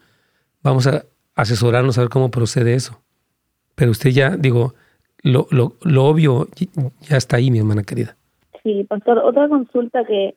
[0.63, 1.05] vamos a
[1.37, 3.01] asesorarnos a ver cómo procede eso.
[3.77, 4.75] Pero usted ya, digo,
[5.23, 6.49] lo, lo, lo obvio
[7.03, 8.17] ya está ahí, mi hermana querida.
[8.63, 10.35] Sí, pastor, otra consulta que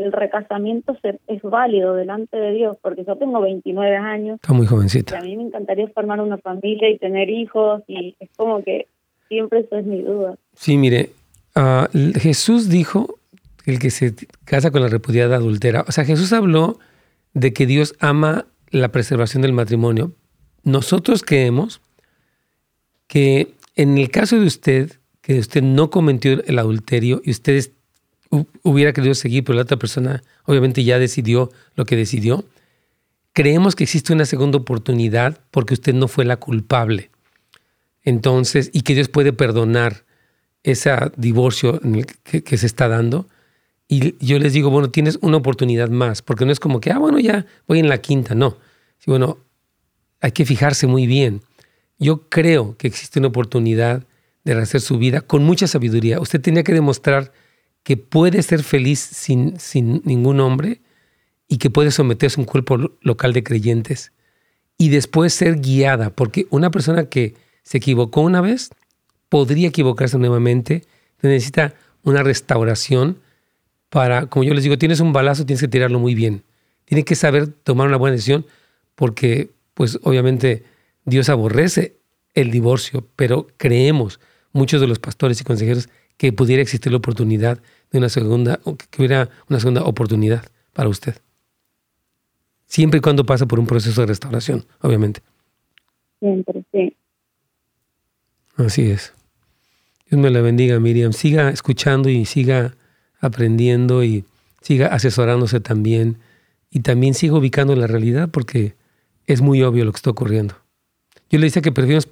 [0.00, 4.64] el recasamiento se- es válido delante de Dios, porque yo tengo 29 años Está muy
[4.64, 5.18] y jovencita.
[5.18, 8.86] a mí me encantaría formar una familia y tener hijos y es como que
[9.28, 10.36] siempre eso es mi duda.
[10.54, 11.10] Sí, mire,
[11.54, 13.16] ah, Jesús dijo
[13.66, 15.84] el que se casa con la repudiada adultera.
[15.86, 16.78] O sea, Jesús habló
[17.34, 20.12] de que Dios ama la preservación del matrimonio.
[20.64, 21.80] Nosotros creemos
[23.06, 27.72] que en el caso de usted, que usted no cometió el adulterio y usted es-
[27.72, 27.74] hu-
[28.62, 32.44] hubiera querido seguir, pero la otra persona obviamente ya decidió lo que decidió,
[33.32, 37.10] creemos que existe una segunda oportunidad porque usted no fue la culpable.
[38.02, 40.04] Entonces, y que Dios puede perdonar
[40.62, 41.80] ese divorcio
[42.22, 43.26] que, se está dando.
[43.88, 46.98] Y yo les digo, bueno, tienes una oportunidad más, porque no es como que, ah,
[46.98, 48.56] bueno, ya voy en la quinta, no.
[49.06, 49.38] Bueno,
[50.20, 51.42] hay que fijarse muy bien.
[51.98, 54.06] Yo creo que existe una oportunidad
[54.44, 56.20] de rehacer su vida con mucha sabiduría.
[56.20, 57.32] Usted tenía que demostrar
[57.82, 60.80] que puede ser feliz sin, sin ningún hombre
[61.48, 64.12] y que puede someterse a un cuerpo lo- local de creyentes
[64.78, 68.70] y después ser guiada, porque una persona que se equivocó una vez
[69.28, 70.84] podría equivocarse nuevamente,
[71.22, 73.18] necesita una restauración
[73.90, 76.44] para, como yo les digo, tienes un balazo, tienes que tirarlo muy bien.
[76.84, 78.46] Tiene que saber tomar una buena decisión
[78.94, 80.64] porque, pues obviamente,
[81.04, 81.96] Dios aborrece
[82.34, 84.20] el divorcio, pero creemos,
[84.52, 85.88] muchos de los pastores y consejeros,
[86.20, 90.44] que pudiera existir la oportunidad de una segunda, o que hubiera una segunda oportunidad
[90.74, 91.14] para usted.
[92.66, 95.22] Siempre y cuando pasa por un proceso de restauración, obviamente.
[96.18, 96.94] Siempre, sí.
[98.56, 99.14] Así es.
[100.10, 101.14] Dios me la bendiga, Miriam.
[101.14, 102.76] Siga escuchando y siga
[103.20, 104.26] aprendiendo y
[104.60, 106.18] siga asesorándose también.
[106.68, 108.74] Y también siga ubicando la realidad porque
[109.26, 110.54] es muy obvio lo que está ocurriendo.
[111.30, 112.08] Yo le decía que preferimos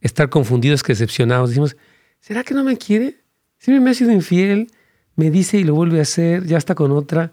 [0.00, 1.50] estar confundidos que decepcionados.
[1.50, 1.76] Decimos,
[2.18, 3.21] ¿será que no me quiere?
[3.62, 4.72] Siempre me ha sido infiel,
[5.14, 7.32] me dice y lo vuelve a hacer, ya está con otra.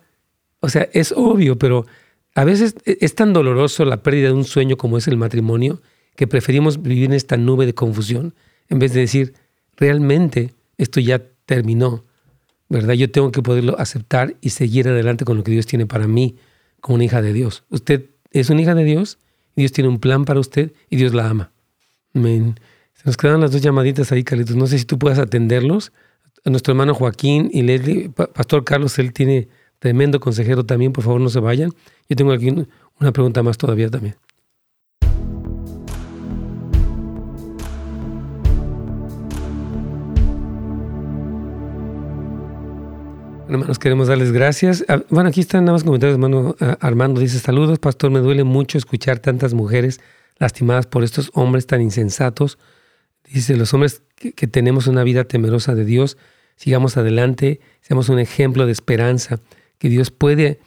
[0.59, 1.87] O sea, es obvio, pero
[2.35, 5.81] a veces e- es tan doloroso la pérdida de un sueño como es el matrimonio
[6.15, 8.35] que preferimos vivir en esta nube de confusión
[8.69, 9.33] en vez de decir,
[9.75, 12.05] realmente esto ya terminó,
[12.67, 12.93] ¿verdad?
[12.93, 16.35] Yo tengo que poderlo aceptar y seguir adelante con lo que Dios tiene para mí
[16.79, 17.63] como una hija de Dios.
[17.71, 19.17] Usted es una hija de Dios,
[19.55, 21.51] Dios tiene un plan para usted y Dios la ama.
[22.13, 22.59] Amén.
[22.93, 24.55] Se nos quedan las dos llamaditas ahí, Carlitos.
[24.55, 25.91] No sé si tú puedas atenderlos
[26.45, 28.09] nuestro hermano Joaquín y Leslie.
[28.09, 29.47] Pastor Carlos, él tiene
[29.79, 31.71] tremendo consejero también, por favor no se vayan.
[32.07, 32.53] Yo tengo aquí
[32.99, 34.15] una pregunta más todavía también.
[43.49, 44.85] Hermanos, queremos darles gracias.
[44.87, 47.19] Ah, bueno, aquí están nada más comentarios, hermano ah, Armando.
[47.19, 49.99] Dice, saludos, pastor, me duele mucho escuchar tantas mujeres
[50.37, 52.59] lastimadas por estos hombres tan insensatos.
[53.27, 56.17] Dice, los hombres que, tenemos una vida temerosa de Dios,
[56.55, 59.39] sigamos adelante, seamos un ejemplo de esperanza,
[59.77, 60.59] que Dios puede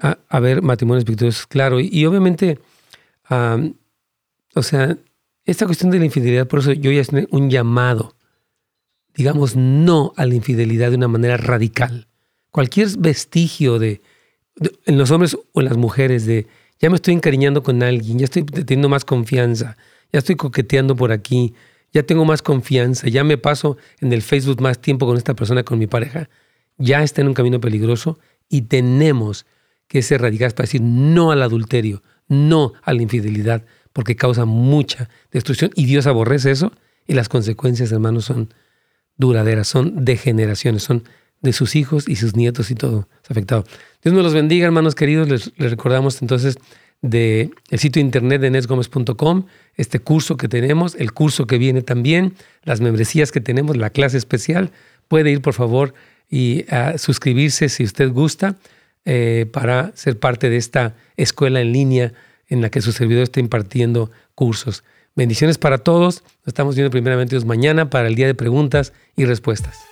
[0.00, 1.80] ah, haber matrimonios victoriosos, claro.
[1.80, 2.58] Y, obviamente,
[4.54, 4.96] o sea,
[5.44, 8.14] esta cuestión de la infidelidad, por eso yo ya es un llamado,
[9.14, 12.08] digamos, no a la infidelidad de una manera radical
[12.52, 14.00] cualquier vestigio de,
[14.86, 16.46] en los hombres o en las mujeres de
[16.78, 19.76] ya me estoy encariñando con alguien, ya estoy teniendo más confianza,
[20.12, 21.54] ya estoy coqueteando por aquí,
[21.92, 25.62] ya tengo más confianza, ya me paso en el Facebook más tiempo con esta persona,
[25.62, 26.28] con mi pareja,
[26.78, 28.18] ya está en un camino peligroso
[28.48, 29.46] y tenemos
[29.88, 35.10] que ser radicales para decir no al adulterio, no a la infidelidad, porque causa mucha
[35.30, 36.72] destrucción y Dios aborrece eso
[37.06, 38.54] y las consecuencias, hermanos, son
[39.16, 41.04] duraderas, son degeneraciones, son
[41.42, 43.64] de sus hijos y sus nietos y todo afectado.
[44.02, 45.28] Dios nos los bendiga, hermanos queridos.
[45.28, 46.56] Les, recordamos entonces
[47.02, 49.46] del el sitio internet de nesgomez.com,
[49.76, 54.16] este curso que tenemos, el curso que viene también, las membresías que tenemos, la clase
[54.16, 54.70] especial.
[55.08, 55.94] Puede ir, por favor,
[56.30, 58.56] y a suscribirse si usted gusta
[59.04, 62.12] eh, para ser parte de esta escuela en línea
[62.48, 64.84] en la que su servidor está impartiendo cursos.
[65.14, 66.22] Bendiciones para todos.
[66.22, 69.91] Nos estamos viendo primeramente mañana para el día de preguntas y respuestas.